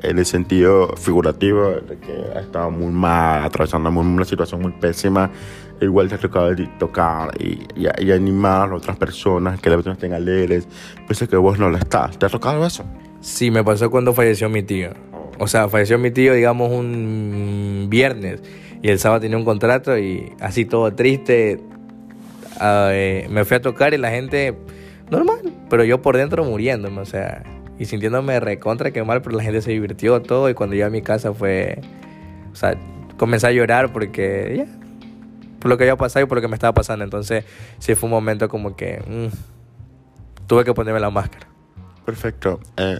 en 0.01 0.19
el 0.19 0.25
sentido 0.25 0.95
figurativo 0.97 1.69
de 1.69 1.97
que 1.99 2.13
ha 2.35 2.39
estado 2.41 2.71
muy 2.71 2.91
mal, 2.91 3.43
atravesando 3.43 3.89
una 3.89 4.25
situación 4.25 4.61
muy 4.61 4.71
pésima, 4.73 5.29
igual 5.81 6.09
te 6.09 6.15
ha 6.15 6.17
tocado 6.17 6.53
di- 6.55 6.69
tocar 6.79 7.31
y, 7.39 7.59
y, 7.75 7.87
y 7.99 8.11
animar 8.11 8.69
a 8.71 8.75
otras 8.75 8.97
personas, 8.97 9.59
que 9.59 9.69
las 9.69 9.77
personas 9.77 9.97
estén 9.97 10.13
alegres, 10.13 10.67
pese 11.07 11.27
que 11.27 11.35
vos 11.37 11.59
no 11.59 11.69
lo 11.69 11.77
estás. 11.77 12.17
¿Te 12.17 12.25
ha 12.25 12.29
tocado 12.29 12.65
eso? 12.65 12.83
Sí, 13.21 13.51
me 13.51 13.63
pasó 13.63 13.89
cuando 13.89 14.13
falleció 14.13 14.49
mi 14.49 14.63
tío. 14.63 14.91
O 15.39 15.47
sea, 15.47 15.67
falleció 15.67 15.97
mi 15.97 16.11
tío, 16.11 16.33
digamos, 16.33 16.71
un 16.71 17.87
viernes. 17.89 18.41
Y 18.81 18.89
el 18.89 18.99
sábado 18.99 19.21
tenía 19.21 19.37
un 19.37 19.45
contrato 19.45 19.97
y 19.97 20.31
así 20.39 20.65
todo 20.65 20.93
triste. 20.93 21.59
ah, 22.59 22.89
eh, 22.91 23.27
me 23.29 23.43
fui 23.45 23.57
a 23.57 23.61
tocar 23.61 23.93
y 23.93 23.97
la 23.97 24.11
gente, 24.11 24.55
normal. 25.09 25.39
Pero 25.69 25.83
yo 25.83 26.01
por 26.01 26.15
dentro 26.17 26.43
muriéndome, 26.45 27.01
o 27.01 27.05
sea. 27.05 27.43
Y 27.77 27.85
sintiéndome 27.85 28.39
recontra 28.39 28.91
que 28.91 29.03
mal, 29.03 29.21
pero 29.21 29.35
la 29.35 29.43
gente 29.43 29.61
se 29.61 29.71
divirtió 29.71 30.21
todo. 30.21 30.49
Y 30.49 30.53
cuando 30.53 30.73
llegué 30.75 30.85
a 30.85 30.89
mi 30.89 31.01
casa 31.01 31.33
fue. 31.33 31.81
O 32.53 32.55
sea, 32.55 32.75
comencé 33.17 33.47
a 33.47 33.51
llorar 33.51 33.91
porque 33.91 34.53
ya. 34.57 34.84
Por 35.65 35.71
lo 35.71 35.77
que 35.79 35.83
había 35.85 35.95
pasado 35.95 36.23
y 36.23 36.29
por 36.29 36.37
lo 36.37 36.43
que 36.43 36.47
me 36.47 36.53
estaba 36.53 36.75
pasando. 36.75 37.03
Entonces, 37.03 37.43
sí 37.79 37.95
fue 37.95 38.05
un 38.05 38.11
momento 38.11 38.47
como 38.49 38.75
que. 38.75 39.01
mm, 39.07 40.45
tuve 40.45 40.63
que 40.63 40.75
ponerme 40.75 40.99
la 40.99 41.09
máscara. 41.09 41.47
Perfecto. 42.05 42.59
Eh, 42.77 42.99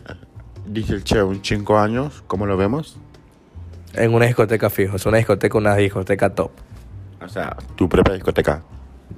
dice 0.66 0.94
el 0.94 1.04
Che, 1.04 1.22
un 1.22 1.42
5 1.46 1.78
años, 1.78 2.24
¿cómo 2.26 2.48
lo 2.48 2.58
vemos? 2.58 2.98
En 3.94 4.16
una 4.16 4.26
discoteca 4.26 4.72
fijo, 4.72 4.96
es 4.96 5.06
una 5.06 5.18
discoteca, 5.18 5.56
una 5.60 5.76
discoteca 5.76 6.32
top. 6.34 6.50
O 7.24 7.30
sea, 7.30 7.56
tu 7.76 7.88
propia 7.88 8.16
discoteca. 8.16 8.64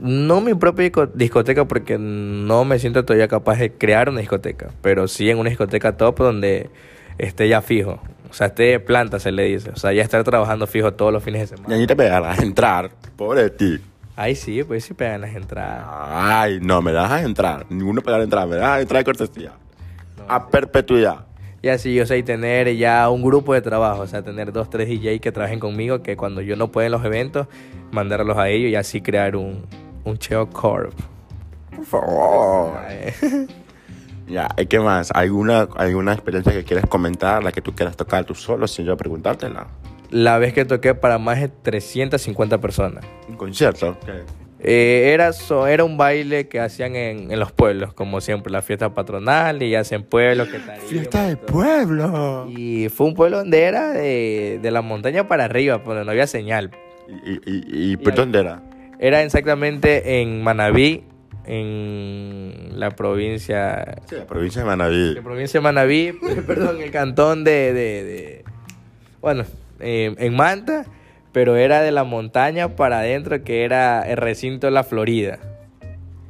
No 0.02 0.42
mi 0.42 0.54
propia 0.54 0.84
disco- 0.84 1.08
discoteca 1.08 1.64
porque 1.70 1.98
no 1.98 2.66
me 2.66 2.80
siento 2.80 3.06
todavía 3.06 3.30
capaz 3.30 3.60
de 3.60 3.72
crear 3.72 4.10
una 4.10 4.20
discoteca, 4.20 4.72
pero 4.82 5.08
sí 5.08 5.30
en 5.30 5.40
una 5.40 5.48
discoteca 5.52 5.96
top 5.96 6.18
donde 6.20 6.70
esté 7.18 7.48
ya 7.48 7.62
fijo. 7.62 8.00
O 8.30 8.34
sea, 8.34 8.48
esté 8.48 8.80
planta, 8.80 9.20
se 9.20 9.32
le 9.32 9.44
dice. 9.44 9.70
O 9.72 9.76
sea, 9.78 9.94
ya 9.94 10.02
estar 10.04 10.24
trabajando 10.24 10.68
fijo 10.68 10.94
todos 10.94 11.13
los 11.13 11.24
fines 11.24 11.42
de 11.50 11.56
Y 11.56 11.58
semana. 11.58 11.76
ahí 11.76 11.88
te 11.88 11.96
pegarás 11.96 12.40
a 12.40 12.44
entrar, 12.44 12.92
pobre 13.16 13.50
ti. 13.50 13.80
Ahí 14.16 14.36
sí, 14.36 14.63
pues 14.63 14.84
sí 14.86 14.94
pegan 14.94 15.22
las 15.22 15.36
entradas. 15.36 15.86
Ay, 15.90 16.60
no, 16.62 16.82
me 16.82 16.92
dejas 16.92 17.24
entrar. 17.24 17.66
Ninguno 17.70 18.02
pegar 18.02 18.22
entrar, 18.22 18.48
me 18.48 18.56
dejas 18.56 18.82
entrar 18.82 19.00
de 19.00 19.06
cortesía. 19.06 19.52
A 20.28 20.48
perpetuidad. 20.50 21.26
Y 21.62 21.70
así 21.70 21.94
yo 21.94 22.06
sé 22.06 22.22
tener 22.24 22.76
ya 22.76 23.10
un 23.10 23.22
grupo 23.24 23.54
de 23.54 23.62
trabajo, 23.62 24.02
o 24.02 24.08
sea, 24.08 24.22
tener 24.22 24.52
dos, 24.52 24.70
tres 24.70 24.88
DJ 24.88 25.20
que 25.20 25.32
trabajen 25.32 25.60
conmigo, 25.60 26.02
que 26.02 26.16
cuando 26.16 26.42
yo 26.42 26.56
no 26.56 26.72
pueda 26.72 26.86
en 26.86 26.92
los 26.92 27.04
eventos, 27.04 27.48
mandarlos 27.92 28.38
a 28.38 28.50
ellos 28.50 28.70
y 28.72 28.76
así 28.76 29.02
crear 29.02 29.36
un, 29.36 29.66
un 30.04 30.18
Cheo 30.18 30.50
Corp. 30.50 30.94
Por 31.76 31.86
favor. 31.86 32.74
Ya, 34.28 34.50
¿y 34.58 34.66
qué 34.66 34.80
más? 34.80 35.10
¿Alguna, 35.13 35.68
¿Alguna 35.78 36.13
experiencia 36.13 36.52
que 36.52 36.63
quieres 36.63 36.86
comentar, 36.86 37.44
la 37.44 37.52
que 37.52 37.62
tú 37.62 37.74
quieras 37.74 37.96
tocar 37.96 38.26
tú 38.26 38.36
solo 38.36 38.68
sin 38.68 38.86
yo 38.86 38.98
preguntártela? 38.98 39.68
La 40.12 40.38
vez 40.38 40.54
que 40.54 40.66
toqué 40.66 40.94
para 40.96 41.18
más 41.18 41.40
de 41.40 41.48
350 41.50 42.60
personas. 42.60 43.06
¿Un 43.28 43.36
concierto? 43.36 43.98
Eh, 44.60 45.12
era, 45.13 45.34
so- 45.34 45.68
era 45.68 45.84
un 45.84 45.98
baile 45.98 46.48
que 46.48 46.60
hacían 46.60 46.96
en, 46.96 47.32
en 47.32 47.40
los 47.40 47.52
pueblos, 47.52 47.94
como 47.94 48.22
siempre, 48.22 48.52
la 48.52 48.62
fiesta 48.62 48.94
patronal 48.94 49.62
y 49.62 49.76
hacen 49.76 50.04
pueblos. 50.04 50.48
Que 50.50 50.60
tarima, 50.60 50.88
¡Fiesta 50.88 51.28
de 51.28 51.38
pueblo! 51.38 52.48
Y 52.50 52.90
fue 52.90 53.08
un 53.08 53.13
pueblo 53.13 53.38
donde 53.40 53.62
era 53.63 53.92
de, 53.94 54.60
de 54.62 54.72
la 54.72 54.82
montaña 54.82 55.28
para 55.28 55.46
arriba, 55.46 55.78
donde 55.86 56.04
no 56.06 56.12
había 56.12 56.26
señal. 56.28 56.72
¿Y, 57.08 57.32
y, 57.34 57.40
y, 57.46 57.92
y 57.94 57.98
por 57.98 58.16
dónde 58.16 58.40
era? 58.40 58.63
Era 59.00 59.22
exactamente 59.22 60.22
en 60.22 60.42
Manabí, 60.44 61.04
en 61.48 62.80
la 62.80 62.92
provincia. 62.92 63.96
Sí, 64.08 64.16
la 64.16 64.26
provincia 64.28 64.62
de 64.62 64.68
Manaví. 64.68 65.16
La 65.16 65.22
provincia 65.22 65.60
de 65.60 65.64
Manabí, 65.64 66.14
perdón, 66.48 66.82
el 66.82 66.92
cantón 66.92 67.44
de. 67.44 67.74
de- 67.74 68.04
de- 68.04 68.44
bueno, 69.22 69.44
eh, 69.80 70.14
en 70.18 70.36
Manta, 70.36 70.86
pero 71.32 71.56
era 71.56 71.82
de 71.82 71.92
la 71.92 72.04
montaña 72.04 72.76
para 72.76 73.00
adentro, 73.00 73.44
que 73.44 73.64
era 73.64 74.02
el 74.10 74.18
recinto 74.18 74.68
de 74.68 74.72
la 74.72 74.84
Florida. 74.84 75.40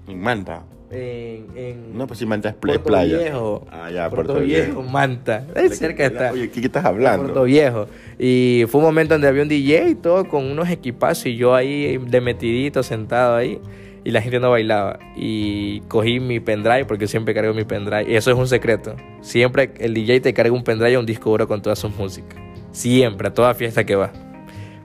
En 0.07 0.19
Manta. 0.21 0.63
En, 0.89 1.47
en 1.57 1.97
No, 1.97 2.07
pues 2.07 2.17
sí, 2.19 2.25
Manta 2.25 2.47
es 2.47 2.55
pla- 2.55 2.73
Puerto 2.75 2.87
playa. 2.87 3.17
Viejo. 3.17 3.67
Ah, 3.69 3.91
ya, 3.91 4.09
Puerto, 4.09 4.33
Puerto 4.35 4.45
Viejo, 4.47 4.65
Viejo. 4.67 4.83
Manta. 4.83 5.43
Ahí 5.53 5.67
cerca 5.69 6.05
está. 6.05 6.31
Oye, 6.31 6.49
¿qué, 6.49 6.61
qué 6.61 6.67
estás 6.67 6.85
hablando? 6.85 7.23
Puerto 7.23 7.43
Viejo. 7.43 7.87
Y 8.17 8.63
fue 8.69 8.79
un 8.79 8.85
momento 8.85 9.13
donde 9.15 9.27
había 9.27 9.41
un 9.43 9.49
DJ 9.49 9.89
y 9.89 9.95
todo 9.95 10.25
con 10.29 10.45
unos 10.45 10.69
equipazos 10.69 11.25
y 11.25 11.35
yo 11.35 11.53
ahí 11.53 11.97
de 11.97 12.21
metidito 12.21 12.83
sentado 12.83 13.35
ahí 13.35 13.59
y 14.03 14.11
la 14.11 14.21
gente 14.21 14.39
no 14.39 14.51
bailaba. 14.51 14.99
Y 15.15 15.81
cogí 15.81 16.19
mi 16.19 16.39
pendrive 16.39 16.85
porque 16.85 17.07
siempre 17.07 17.33
cargo 17.33 17.53
mi 17.53 17.63
pendrive. 17.63 18.05
Y 18.11 18.15
eso 18.15 18.31
es 18.31 18.37
un 18.37 18.47
secreto. 18.47 18.95
Siempre 19.21 19.71
el 19.79 19.93
DJ 19.93 20.21
te 20.21 20.33
carga 20.33 20.53
un 20.53 20.63
pendrive 20.63 20.93
y 20.93 20.95
un 20.95 21.05
disco 21.05 21.29
duro 21.29 21.47
con 21.47 21.61
toda 21.61 21.75
su 21.75 21.89
música. 21.89 22.35
Siempre, 22.71 23.27
a 23.27 23.33
toda 23.33 23.53
fiesta 23.53 23.85
que 23.85 23.95
va. 23.95 24.11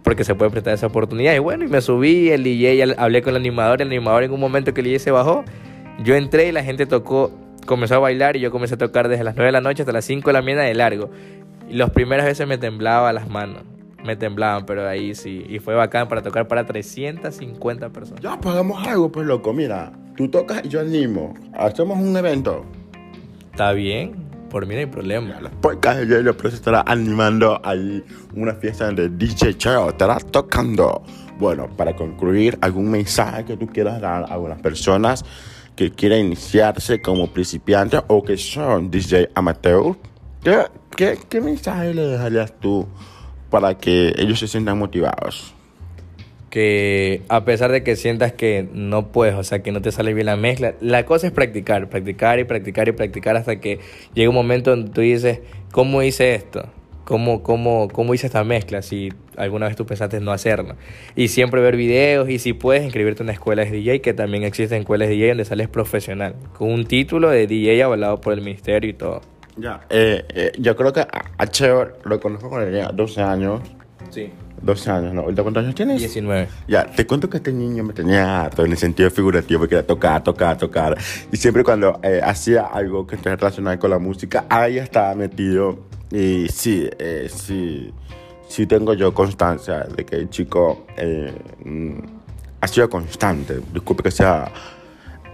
Porque 0.03 0.25
se 0.25 0.35
puede 0.35 0.51
prestar 0.51 0.75
esa 0.75 0.87
oportunidad. 0.87 1.35
Y 1.35 1.39
bueno, 1.39 1.65
y 1.65 1.69
me 1.69 1.81
subí, 1.81 2.31
el 2.31 2.43
DJ, 2.43 2.95
hablé 2.97 3.23
con 3.23 3.35
el 3.35 3.41
animador. 3.41 3.81
El 3.83 3.89
animador 3.89 4.25
en 4.25 4.33
un 4.33 4.41
momento 4.41 4.75
que 4.75 4.81
el 4.81 4.87
DJ 4.87 4.99
se 4.99 5.11
bajó, 5.11 5.45
yo 6.03 6.15
entré 6.15 6.49
y 6.49 6.53
la 6.53 6.65
gente 6.65 6.87
tocó, 6.87 7.31
comenzó 7.67 7.97
a 7.97 7.99
bailar 7.99 8.37
y 8.37 8.41
yo 8.41 8.51
comencé 8.51 8.75
a 8.75 8.79
tocar 8.79 9.09
desde 9.09 9.25
las 9.25 9.37
9 9.37 9.47
de 9.47 9.53
la 9.53 9.61
noche 9.61 9.83
hasta 9.83 9.93
las 9.93 10.05
5 10.05 10.29
de 10.29 10.33
la 10.33 10.43
mañana 10.43 10.63
de 10.63 10.75
largo. 10.75 11.11
Y 11.69 11.75
las 11.75 11.91
primeras 11.91 12.27
veces 12.27 12.47
me 12.49 12.59
temblaba 12.59 13.13
las 13.13 13.29
manos. 13.29 13.63
Me 14.05 14.17
temblaban, 14.17 14.67
pero 14.67 14.87
ahí 14.87 15.15
sí. 15.15 15.45
Y 15.49 15.59
fue 15.59 15.75
bacán 15.75 16.09
para 16.09 16.23
tocar 16.23 16.49
para 16.49 16.67
350 16.67 17.91
personas. 17.91 18.23
Ya, 18.23 18.35
hagamos 18.35 18.87
algo, 18.87 19.11
pues 19.11 19.27
loco. 19.27 19.53
Mira, 19.53 19.93
tú 20.17 20.29
tocas 20.29 20.63
y 20.65 20.69
yo 20.69 20.81
animo. 20.81 21.35
Hacemos 21.55 21.99
un 21.99 22.17
evento. 22.17 22.65
Está 23.51 23.73
bien, 23.73 24.15
por 24.51 24.67
mí 24.67 24.75
no 24.75 24.81
hay 24.81 24.87
problema. 24.87 25.41
Los 25.41 25.53
podcasts 25.53 26.07
de 26.07 26.07
Hielo, 26.07 26.37
pero 26.37 26.51
se 26.51 26.57
estará 26.57 26.83
animando 26.87 27.61
ahí 27.65 28.03
una 28.35 28.55
fiesta 28.55 28.87
donde 28.87 29.09
DJ 29.09 29.57
Cheo 29.57 29.91
estará 29.91 30.19
tocando. 30.19 31.03
Bueno, 31.39 31.69
para 31.77 31.95
concluir, 31.95 32.59
algún 32.61 32.91
mensaje 32.91 33.45
que 33.45 33.57
tú 33.57 33.67
quieras 33.67 34.01
dar 34.01 34.25
a 34.25 34.27
algunas 34.35 34.61
personas 34.61 35.25
que 35.77 35.91
quieran 35.91 36.21
iniciarse 36.21 37.01
como 37.01 37.29
principiantes 37.29 38.03
o 38.09 38.23
que 38.23 38.37
son 38.37 38.91
DJ 38.91 39.31
amateur. 39.35 39.97
¿Qué, 40.43 40.65
qué, 40.97 41.19
qué 41.29 41.41
mensaje 41.41 41.95
le 41.95 42.03
dejarías 42.03 42.53
tú 42.61 42.87
para 43.53 43.77
que 43.79 44.13
ellos 44.19 44.41
se 44.41 44.49
sientan 44.49 44.79
motivados? 44.79 45.55
que 46.53 47.23
a 47.31 47.47
pesar 47.47 47.73
de 47.73 47.83
que 47.83 47.97
sientas 47.97 48.35
que 48.35 48.69
no 48.75 49.11
puedes, 49.11 49.35
o 49.37 49.43
sea, 49.43 49.63
que 49.63 49.73
no 49.73 49.81
te 49.81 49.91
sale 49.91 50.13
bien 50.13 50.27
la 50.27 50.37
mezcla, 50.37 50.75
la 50.83 51.07
cosa 51.07 51.27
es 51.27 51.33
practicar, 51.33 51.89
practicar 51.89 52.41
y 52.41 52.45
practicar 52.45 52.89
y 52.89 52.93
practicar 52.93 53.39
hasta 53.39 53.59
que 53.59 53.81
llegue 54.13 54.29
un 54.29 54.35
momento 54.35 54.69
donde 54.69 54.91
tú 54.91 55.01
dices, 55.01 55.41
¿cómo 55.71 56.03
hice 56.03 56.35
esto? 56.35 56.69
¿Cómo, 57.07 57.43
cómo, 57.43 57.89
cómo 57.89 58.13
hice 58.13 58.27
esta 58.27 58.45
mezcla? 58.45 58.83
Si 58.83 59.09
alguna 59.39 59.67
vez 59.67 59.77
tú 59.77 59.87
pensaste 59.87 60.21
no 60.21 60.31
hacerlo. 60.31 60.77
Y 61.17 61.29
siempre 61.29 61.63
ver 61.63 61.75
videos 61.75 62.29
y 62.29 62.39
si 62.39 62.53
puedes 62.53 62.85
inscribirte 62.85 63.23
en 63.23 63.29
una 63.29 63.33
escuela 63.33 63.65
de 63.65 63.71
DJ, 63.71 64.03
que 64.03 64.13
también 64.13 64.45
existen 64.45 64.81
escuelas 64.81 65.09
de 65.09 65.15
DJ 65.15 65.29
donde 65.29 65.47
sales 65.47 65.69
profesional, 65.69 66.35
con 66.53 66.71
un 66.71 66.85
título 66.85 67.31
de 67.31 67.47
DJ 67.47 67.83
avalado 67.83 68.21
por 68.21 68.35
el 68.35 68.43
ministerio 68.43 68.91
y 68.91 68.93
todo. 68.93 69.23
Ya, 69.57 69.83
eh, 69.91 70.25
eh, 70.29 70.53
yo 70.59 70.75
creo 70.77 70.93
que 70.93 71.01
a 71.01 71.23
a 71.39 71.47
Cheo 71.47 71.99
lo 72.05 72.21
conozco 72.21 72.49
cuando 72.49 72.67
tenía 72.67 72.89
12 72.89 73.21
años. 73.21 73.61
Sí. 74.11 74.33
12 74.63 74.91
años, 74.91 75.15
¿no? 75.15 75.23
¿Ahorita 75.23 75.43
cuántos 75.43 75.65
años 75.65 75.75
tienes? 75.75 75.99
19. 75.99 76.49
Ya, 76.69 76.87
te 76.87 77.07
cuento 77.07 77.29
que 77.29 77.39
este 77.39 77.53
niño 77.53 77.83
me 77.83 77.93
tenía 77.93 78.43
harto 78.43 78.65
en 78.65 78.71
el 78.71 78.79
sentido 78.79 79.11
figurativo, 79.11 79.61
porque 79.61 79.75
era 79.75 79.87
tocar, 79.87 80.23
tocar, 80.23 80.57
tocar. 80.57 80.97
Y 81.33 81.37
siempre 81.37 81.65
cuando 81.65 81.99
eh, 82.03 82.21
hacía 82.23 82.67
algo 82.67 83.07
que 83.07 83.17
esté 83.17 83.35
relacionado 83.35 83.79
con 83.79 83.91
la 83.91 83.99
música, 83.99 84.45
ahí 84.49 84.79
estaba 84.79 85.15
metido. 85.15 85.81
Y 86.13 86.47
sí, 86.49 86.89
eh, 86.99 87.29
sí, 87.35 87.93
sí 88.49 88.67
tengo 88.67 88.95
yo 88.95 89.13
constancia 89.13 89.81
de 89.81 90.05
que 90.05 90.17
el 90.17 90.31
chico 90.31 90.87
eh, 90.97 91.35
mm, 91.65 91.99
ha 92.61 92.69
sido 92.69 92.89
constante. 92.89 93.61
Disculpe 93.73 94.05
que 94.05 94.11
sea 94.13 94.51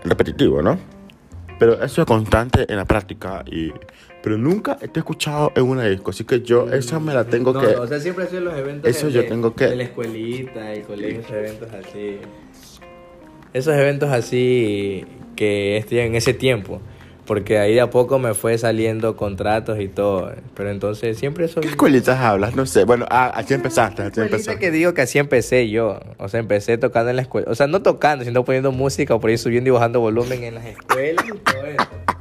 repetitivo, 0.04 0.62
¿no? 0.62 0.78
Pero 1.58 1.82
ha 1.82 1.88
sido 1.88 2.06
constante 2.06 2.64
en 2.68 2.76
la 2.76 2.86
práctica 2.86 3.44
y... 3.46 3.72
Pero 4.28 4.36
nunca 4.36 4.76
te 4.76 4.84
he 4.94 4.98
escuchado 4.98 5.52
en 5.56 5.62
una 5.64 5.84
disco, 5.86 6.10
así 6.10 6.22
que 6.24 6.42
yo 6.42 6.70
esa 6.70 7.00
me 7.00 7.14
la 7.14 7.24
tengo 7.24 7.54
No, 7.54 7.60
que... 7.60 7.66
o 7.68 7.86
sea, 7.86 7.98
siempre 7.98 8.24
hacen 8.24 8.44
los 8.44 8.54
eventos 8.54 8.90
Eso 8.90 9.06
de- 9.06 9.12
yo 9.14 9.24
tengo 9.26 9.54
que- 9.54 9.68
de 9.68 9.76
la 9.76 9.84
escuelita, 9.84 10.70
el 10.74 10.82
colegio, 10.82 11.20
esos 11.20 11.30
eventos 11.32 11.68
así. 11.72 12.18
Esos 13.54 13.74
eventos 13.74 14.10
así 14.10 15.06
que 15.34 15.78
estoy 15.78 16.00
en 16.00 16.14
ese 16.14 16.34
tiempo. 16.34 16.82
Porque 17.24 17.58
ahí 17.58 17.72
de 17.72 17.80
a 17.80 17.88
poco 17.88 18.18
me 18.18 18.34
fue 18.34 18.58
saliendo 18.58 19.16
contratos 19.16 19.80
y 19.80 19.88
todo. 19.88 20.30
Pero 20.54 20.70
entonces 20.70 21.16
siempre 21.16 21.46
eso. 21.46 21.62
¿Qué 21.62 21.68
escuelitas 21.68 22.18
hablas? 22.18 22.54
No 22.54 22.66
sé. 22.66 22.84
Bueno, 22.84 23.06
ah, 23.08 23.32
así 23.34 23.54
empezaste, 23.54 24.02
así 24.02 24.20
empezaste. 24.20 24.58
que 24.60 24.70
digo 24.70 24.92
que 24.92 25.00
así 25.00 25.18
empecé 25.18 25.70
yo. 25.70 26.00
O 26.18 26.28
sea, 26.28 26.38
empecé 26.40 26.76
tocando 26.76 27.08
en 27.08 27.16
la 27.16 27.22
escuela. 27.22 27.50
O 27.50 27.54
sea, 27.54 27.66
no 27.66 27.80
tocando, 27.80 28.26
sino 28.26 28.44
poniendo 28.44 28.72
música 28.72 29.14
o 29.14 29.20
por 29.20 29.30
ahí 29.30 29.38
subiendo 29.38 29.68
y 29.68 29.72
bajando 29.72 30.00
volumen 30.00 30.44
en 30.44 30.54
las 30.56 30.66
escuelas 30.66 31.24
y 31.26 31.30
todo 31.38 31.64
eso. 31.66 32.17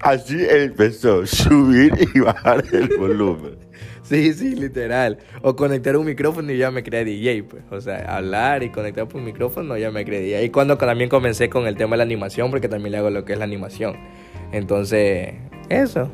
Así 0.00 0.36
empezó, 0.48 1.26
subir 1.26 1.92
y 2.14 2.20
bajar 2.20 2.64
el 2.72 2.88
volumen. 2.96 3.56
Sí, 4.02 4.32
sí, 4.34 4.54
literal. 4.54 5.18
O 5.42 5.56
conectar 5.56 5.96
un 5.96 6.04
micrófono 6.04 6.52
y 6.52 6.58
ya 6.58 6.70
me 6.70 6.82
creé 6.82 7.04
DJ, 7.04 7.44
pues. 7.44 7.62
O 7.70 7.80
sea, 7.80 8.16
hablar 8.16 8.62
y 8.62 8.70
conectar 8.70 9.06
por 9.06 9.20
un 9.20 9.24
micrófono 9.24 9.76
ya 9.78 9.90
me 9.90 10.04
creé 10.04 10.20
DJ. 10.20 10.44
Y 10.44 10.50
cuando 10.50 10.76
también 10.76 11.08
comencé 11.08 11.48
con 11.48 11.66
el 11.66 11.76
tema 11.76 11.92
de 11.92 11.98
la 11.98 12.02
animación, 12.04 12.50
porque 12.50 12.68
también 12.68 12.92
le 12.92 12.98
hago 12.98 13.10
lo 13.10 13.24
que 13.24 13.32
es 13.32 13.38
la 13.38 13.44
animación. 13.44 13.96
Entonces, 14.52 15.34
eso. 15.68 16.10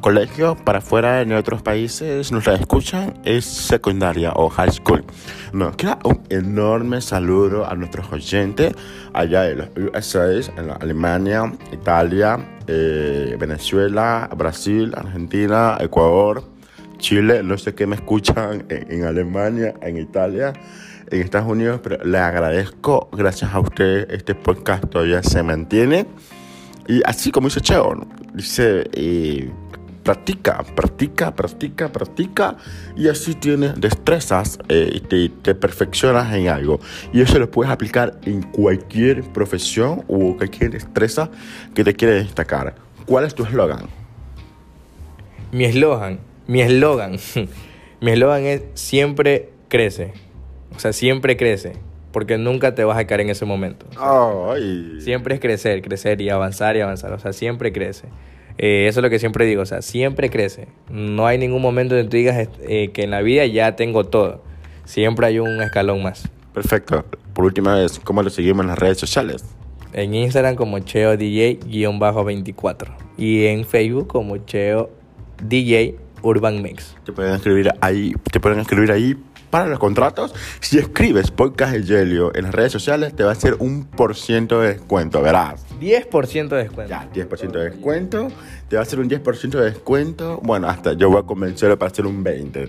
Colegio 0.00 0.56
para 0.56 0.78
afuera 0.78 1.22
en 1.22 1.32
otros 1.32 1.62
países 1.62 2.32
nos 2.32 2.46
la 2.46 2.54
escuchan 2.54 3.14
es 3.24 3.44
secundaria 3.44 4.32
o 4.34 4.48
high 4.48 4.72
school. 4.72 5.04
Nos 5.52 5.76
queda 5.76 5.98
un 6.04 6.20
enorme 6.30 7.00
saludo 7.00 7.64
a 7.64 7.74
nuestros 7.76 8.12
oyentes 8.12 8.74
allá 9.12 9.48
en 9.48 9.58
los 9.58 9.68
USA, 9.76 10.30
en 10.56 10.70
Alemania, 10.80 11.52
Italia, 11.72 12.38
eh, 12.66 13.36
Venezuela, 13.38 14.28
Brasil, 14.36 14.92
Argentina, 14.96 15.76
Ecuador, 15.78 16.42
Chile. 16.98 17.42
No 17.44 17.56
sé 17.56 17.74
qué 17.74 17.86
me 17.86 17.94
escuchan 17.94 18.64
en, 18.70 18.92
en 18.92 19.04
Alemania, 19.04 19.74
en 19.80 19.98
Italia, 19.98 20.54
en 21.10 21.20
Estados 21.22 21.48
Unidos, 21.48 21.80
pero 21.84 22.04
le 22.04 22.18
agradezco. 22.18 23.08
Gracias 23.12 23.54
a 23.54 23.60
ustedes 23.60 24.08
este 24.10 24.34
podcast 24.34 24.88
todavía 24.88 25.22
se 25.22 25.42
mantiene. 25.44 26.06
Y 26.88 27.02
así 27.04 27.30
como 27.30 27.48
dice 27.48 27.60
Cheo, 27.60 28.06
dice, 28.32 28.88
eh, 28.94 29.52
practica, 30.08 30.64
practica, 30.74 31.34
practica, 31.34 31.92
practica, 31.92 32.56
y 32.96 33.08
así 33.08 33.34
tienes 33.34 33.78
destrezas 33.78 34.58
eh, 34.70 34.90
y 34.94 35.00
te, 35.00 35.28
te 35.28 35.54
perfeccionas 35.54 36.34
en 36.34 36.48
algo. 36.48 36.80
Y 37.12 37.20
eso 37.20 37.38
lo 37.38 37.50
puedes 37.50 37.70
aplicar 37.70 38.18
en 38.24 38.40
cualquier 38.40 39.22
profesión 39.34 40.02
o 40.08 40.34
cualquier 40.34 40.70
destreza 40.70 41.28
que 41.74 41.84
te 41.84 41.92
quieres 41.92 42.24
destacar. 42.24 42.74
¿Cuál 43.04 43.26
es 43.26 43.34
tu 43.34 43.44
eslogan? 43.44 43.86
Mi 45.52 45.66
eslogan, 45.66 46.20
mi 46.46 46.62
eslogan, 46.62 47.18
mi 48.00 48.10
eslogan 48.10 48.44
es 48.44 48.62
siempre 48.72 49.50
crece. 49.68 50.14
O 50.74 50.78
sea, 50.78 50.94
siempre 50.94 51.36
crece. 51.36 51.74
Porque 52.12 52.38
nunca 52.38 52.74
te 52.74 52.82
vas 52.84 52.96
a 52.96 53.06
caer 53.06 53.20
en 53.20 53.28
ese 53.28 53.44
momento. 53.44 53.84
Siempre 55.00 55.34
es 55.34 55.40
crecer, 55.40 55.82
crecer 55.82 56.22
y 56.22 56.30
avanzar 56.30 56.74
y 56.78 56.80
avanzar. 56.80 57.12
O 57.12 57.18
sea, 57.18 57.34
siempre 57.34 57.74
crece. 57.74 58.08
Eh, 58.58 58.86
eso 58.88 59.00
es 59.00 59.02
lo 59.02 59.10
que 59.10 59.18
siempre 59.18 59.46
digo. 59.46 59.62
O 59.62 59.66
sea, 59.66 59.82
siempre 59.82 60.30
crece. 60.30 60.68
No 60.90 61.26
hay 61.26 61.38
ningún 61.38 61.62
momento 61.62 61.94
donde 61.94 62.10
tú 62.10 62.16
digas 62.16 62.48
eh, 62.62 62.90
que 62.92 63.04
en 63.04 63.10
la 63.10 63.22
vida 63.22 63.46
ya 63.46 63.76
tengo 63.76 64.04
todo. 64.04 64.42
Siempre 64.84 65.26
hay 65.26 65.38
un 65.38 65.62
escalón 65.62 66.02
más. 66.02 66.28
Perfecto. 66.52 67.04
Por 67.34 67.44
última 67.44 67.76
vez, 67.76 68.00
¿cómo 68.00 68.22
lo 68.22 68.30
seguimos 68.30 68.64
en 68.64 68.68
las 68.68 68.78
redes 68.78 68.98
sociales? 68.98 69.44
En 69.92 70.14
Instagram 70.14 70.56
como 70.56 70.78
Cheo 70.80 71.14
DJ-24. 71.14 72.88
Y 73.16 73.46
en 73.46 73.64
Facebook 73.64 74.08
como 74.08 74.38
Cheo 74.38 74.90
DJ 75.42 75.96
Urban 76.22 76.62
Mix. 76.62 76.96
Te 77.04 77.12
pueden 77.12 77.34
escribir 77.34 77.70
ahí, 77.80 78.12
te 78.30 78.40
pueden 78.40 78.58
escribir 78.60 78.90
ahí 78.90 79.16
para 79.50 79.66
los 79.66 79.78
contratos. 79.78 80.34
Si 80.60 80.78
escribes 80.78 81.30
podcast 81.30 81.72
de 81.72 81.82
Gelio 81.82 82.34
en 82.34 82.44
las 82.44 82.54
redes 82.54 82.72
sociales, 82.72 83.14
te 83.14 83.24
va 83.24 83.30
a 83.30 83.32
hacer 83.32 83.56
un 83.58 83.84
por 83.84 84.14
ciento 84.14 84.60
de 84.60 84.74
descuento, 84.74 85.22
verás. 85.22 85.64
10% 85.80 86.48
de 86.48 86.56
descuento. 86.56 86.90
Ya, 86.90 87.08
10% 87.12 87.52
de 87.52 87.70
descuento. 87.70 88.28
Te 88.68 88.76
va 88.76 88.80
a 88.80 88.82
hacer 88.82 89.00
un 89.00 89.08
10% 89.08 89.50
de 89.50 89.64
descuento. 89.64 90.40
Bueno, 90.42 90.68
hasta 90.68 90.92
yo 90.92 91.10
voy 91.10 91.20
a 91.20 91.22
convencerlo 91.22 91.78
para 91.78 91.90
hacer 91.90 92.06
un 92.06 92.24
20%. 92.24 92.68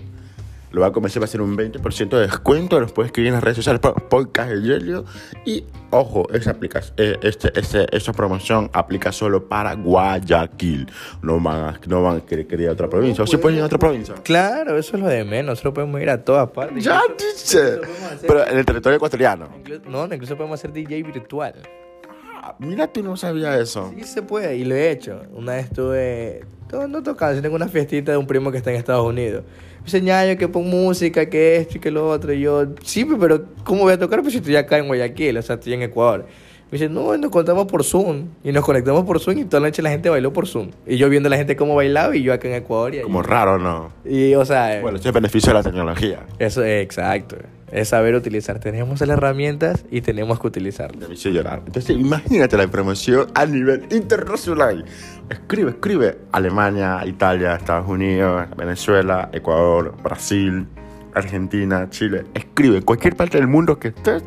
Lo 0.72 0.80
voy 0.82 0.88
a 0.90 0.92
convencer 0.92 1.18
para 1.20 1.28
hacer 1.28 1.40
un 1.40 1.56
20% 1.56 2.08
de 2.10 2.20
descuento. 2.20 2.78
Los 2.78 2.92
puedes 2.92 3.08
escribir 3.08 3.28
en 3.28 3.34
las 3.34 3.42
redes 3.42 3.56
sociales 3.56 3.80
por 3.80 4.08
podcast 4.08 4.50
de 4.50 4.60
Gelio. 4.60 5.04
Y 5.44 5.64
ojo, 5.90 6.28
esa, 6.32 6.52
aplica, 6.52 6.80
eh, 6.96 7.16
este, 7.22 7.58
este, 7.58 7.86
esta 7.96 8.12
promoción 8.12 8.70
aplica 8.72 9.10
solo 9.10 9.48
para 9.48 9.74
Guayaquil. 9.74 10.86
No 11.22 11.40
van 11.40 11.56
a, 11.56 11.80
no 11.88 12.02
van 12.04 12.18
a 12.18 12.20
querer, 12.20 12.46
querer 12.46 12.60
ir 12.64 12.68
a 12.68 12.72
otra 12.72 12.88
provincia. 12.88 13.24
O 13.24 13.26
si 13.26 13.36
pueden 13.36 13.56
ir 13.58 13.62
a 13.62 13.66
otra 13.66 13.78
provincia. 13.78 14.14
Claro, 14.22 14.78
eso 14.78 14.96
es 14.96 15.02
lo 15.02 15.08
de 15.08 15.24
menos. 15.24 15.50
Nosotros 15.50 15.74
podemos 15.74 16.00
ir 16.00 16.10
a 16.10 16.22
todas 16.24 16.48
partes. 16.50 16.84
Ya 16.84 17.00
Incluso- 17.08 17.24
dice. 17.32 17.80
incluso 17.82 18.26
Pero 18.26 18.46
en 18.46 18.58
el 18.58 18.64
territorio 18.64 18.96
ecuatoriano. 18.96 19.48
inclu- 19.64 19.82
No, 19.86 20.04
incluso 20.14 20.36
podemos 20.36 20.60
hacer 20.60 20.72
DJ 20.72 21.02
virtual. 21.02 21.54
Ah, 22.42 22.54
Mira, 22.60 22.86
tú 22.86 23.02
no 23.02 23.16
sabías 23.16 23.58
eso. 23.60 23.92
Sí 23.98 24.04
se 24.04 24.22
puede, 24.22 24.56
y 24.56 24.64
lo 24.64 24.74
he 24.76 24.90
hecho. 24.92 25.20
Una 25.32 25.54
vez 25.54 25.64
estuve, 25.66 26.44
no, 26.72 26.88
no 26.88 27.02
tocando, 27.02 27.36
sino 27.36 27.48
en 27.48 27.54
una 27.54 27.68
fiestita 27.68 28.12
de 28.12 28.18
un 28.18 28.26
primo 28.26 28.50
que 28.50 28.58
está 28.58 28.70
en 28.70 28.76
Estados 28.76 29.06
Unidos. 29.06 29.44
Me 29.78 29.84
dice, 29.84 30.00
ñaño, 30.00 30.36
que 30.36 30.48
pon 30.48 30.68
música, 30.68 31.28
que 31.28 31.56
esto 31.56 31.78
y 31.78 31.80
que 31.80 31.90
lo 31.90 32.08
otro. 32.08 32.32
Y 32.32 32.40
yo, 32.40 32.66
sí, 32.82 33.06
pero 33.18 33.46
¿cómo 33.64 33.82
voy 33.82 33.92
a 33.92 33.98
tocar? 33.98 34.22
Pues 34.22 34.34
estoy 34.34 34.56
acá 34.56 34.78
en 34.78 34.86
Guayaquil, 34.86 35.38
o 35.38 35.42
sea, 35.42 35.54
estoy 35.56 35.74
en 35.74 35.82
Ecuador. 35.82 36.26
Me 36.70 36.78
dice, 36.78 36.88
no, 36.88 37.16
nos 37.16 37.30
contamos 37.30 37.66
por 37.66 37.82
Zoom. 37.82 38.26
Y 38.44 38.52
nos 38.52 38.64
conectamos 38.64 39.04
por 39.04 39.18
Zoom 39.18 39.38
y 39.38 39.44
toda 39.44 39.60
la 39.60 39.68
noche 39.68 39.82
la 39.82 39.90
gente 39.90 40.08
bailó 40.08 40.32
por 40.32 40.46
Zoom. 40.46 40.70
Y 40.86 40.96
yo 40.98 41.08
viendo 41.08 41.26
a 41.26 41.30
la 41.30 41.36
gente 41.36 41.56
cómo 41.56 41.74
bailaba 41.74 42.14
y 42.14 42.22
yo 42.22 42.32
acá 42.32 42.46
en 42.48 42.54
Ecuador. 42.54 42.94
Y, 42.94 43.00
Como 43.02 43.22
raro, 43.22 43.58
¿no? 43.58 43.90
y 44.04 44.34
o 44.34 44.44
sea, 44.44 44.80
Bueno, 44.80 44.96
ese 44.98 45.02
es 45.02 45.06
el 45.06 45.12
beneficio 45.20 45.50
de 45.50 45.54
la 45.54 45.62
tecnología. 45.64 46.20
eso 46.38 46.62
es 46.62 46.82
exacto. 46.84 47.36
Es 47.72 47.88
saber 47.88 48.14
utilizar. 48.16 48.58
Tenemos 48.58 49.00
las 49.00 49.10
herramientas 49.10 49.84
y 49.90 50.00
tenemos 50.00 50.40
que 50.40 50.46
utilizarlas. 50.48 51.08
Me 51.08 51.14
hizo 51.14 51.28
llorar. 51.28 51.62
Entonces, 51.66 51.96
imagínate 51.96 52.56
la 52.56 52.66
promoción 52.68 53.26
a 53.34 53.46
nivel 53.46 53.84
internacional. 53.90 54.84
Escribe, 55.28 55.70
escribe. 55.70 56.18
Alemania, 56.32 57.00
Italia, 57.06 57.54
Estados 57.54 57.88
Unidos, 57.88 58.46
Venezuela, 58.56 59.28
Ecuador, 59.32 59.94
Brasil, 60.02 60.66
Argentina, 61.14 61.88
Chile. 61.90 62.24
Escribe. 62.34 62.82
Cualquier 62.82 63.14
parte 63.16 63.38
del 63.38 63.46
mundo 63.46 63.78
que 63.78 63.88
estés, 63.88 64.24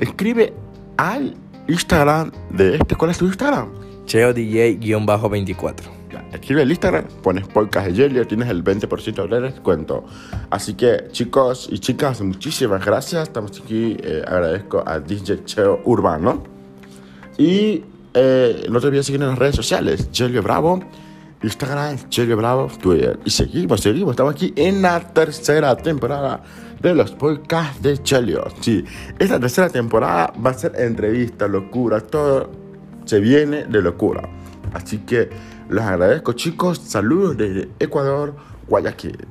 escribe 0.00 0.52
al 0.96 1.36
Instagram 1.68 2.30
de 2.50 2.76
este. 2.76 2.94
¿Cuál 2.96 3.10
es 3.10 3.18
tu 3.18 3.26
Instagram? 3.26 3.68
Cheo 4.06 4.34
DJ-24. 4.34 5.74
Ya, 6.10 6.26
escribe 6.32 6.62
el 6.62 6.70
Instagram, 6.70 7.04
pones 7.22 7.46
podcast 7.46 7.86
de 7.86 7.92
Yelio, 7.94 8.26
tienes 8.26 8.48
el 8.48 8.64
20% 8.64 9.28
de 9.28 9.40
descuento. 9.40 10.04
Así 10.50 10.74
que 10.74 11.08
chicos 11.12 11.68
y 11.70 11.78
chicas, 11.78 12.20
muchísimas 12.20 12.84
gracias. 12.84 13.28
Estamos 13.28 13.60
aquí, 13.60 13.96
eh, 14.02 14.24
agradezco 14.26 14.82
a 14.84 14.98
DJ 14.98 15.44
Cheo 15.44 15.80
Urbano. 15.84 16.42
Y 17.38 17.84
eh, 18.14 18.66
no 18.68 18.80
te 18.80 18.88
olvides 18.88 19.06
seguir 19.06 19.22
en 19.22 19.28
las 19.28 19.38
redes 19.38 19.54
sociales, 19.54 20.10
Yelio 20.10 20.42
Bravo. 20.42 20.80
Instagram, 21.42 21.96
Chelio 22.08 22.36
Bravo, 22.36 22.68
Twitter. 22.80 23.18
Y 23.24 23.30
seguimos, 23.30 23.80
seguimos. 23.80 24.12
Estamos 24.12 24.34
aquí 24.34 24.52
en 24.56 24.82
la 24.82 25.00
tercera 25.00 25.76
temporada 25.76 26.42
de 26.80 26.94
los 26.94 27.12
podcasts 27.12 27.82
de 27.82 27.98
Chelio. 28.02 28.44
Sí, 28.60 28.84
esta 29.18 29.40
tercera 29.40 29.68
temporada 29.68 30.32
va 30.44 30.50
a 30.50 30.54
ser 30.54 30.72
entrevista, 30.76 31.48
locura, 31.48 32.00
todo 32.00 32.50
se 33.04 33.20
viene 33.20 33.64
de 33.64 33.82
locura. 33.82 34.28
Así 34.72 34.98
que 34.98 35.30
los 35.68 35.84
agradezco, 35.84 36.32
chicos. 36.32 36.78
Saludos 36.78 37.36
desde 37.36 37.68
Ecuador, 37.78 38.36
Guayaquil. 38.68 39.26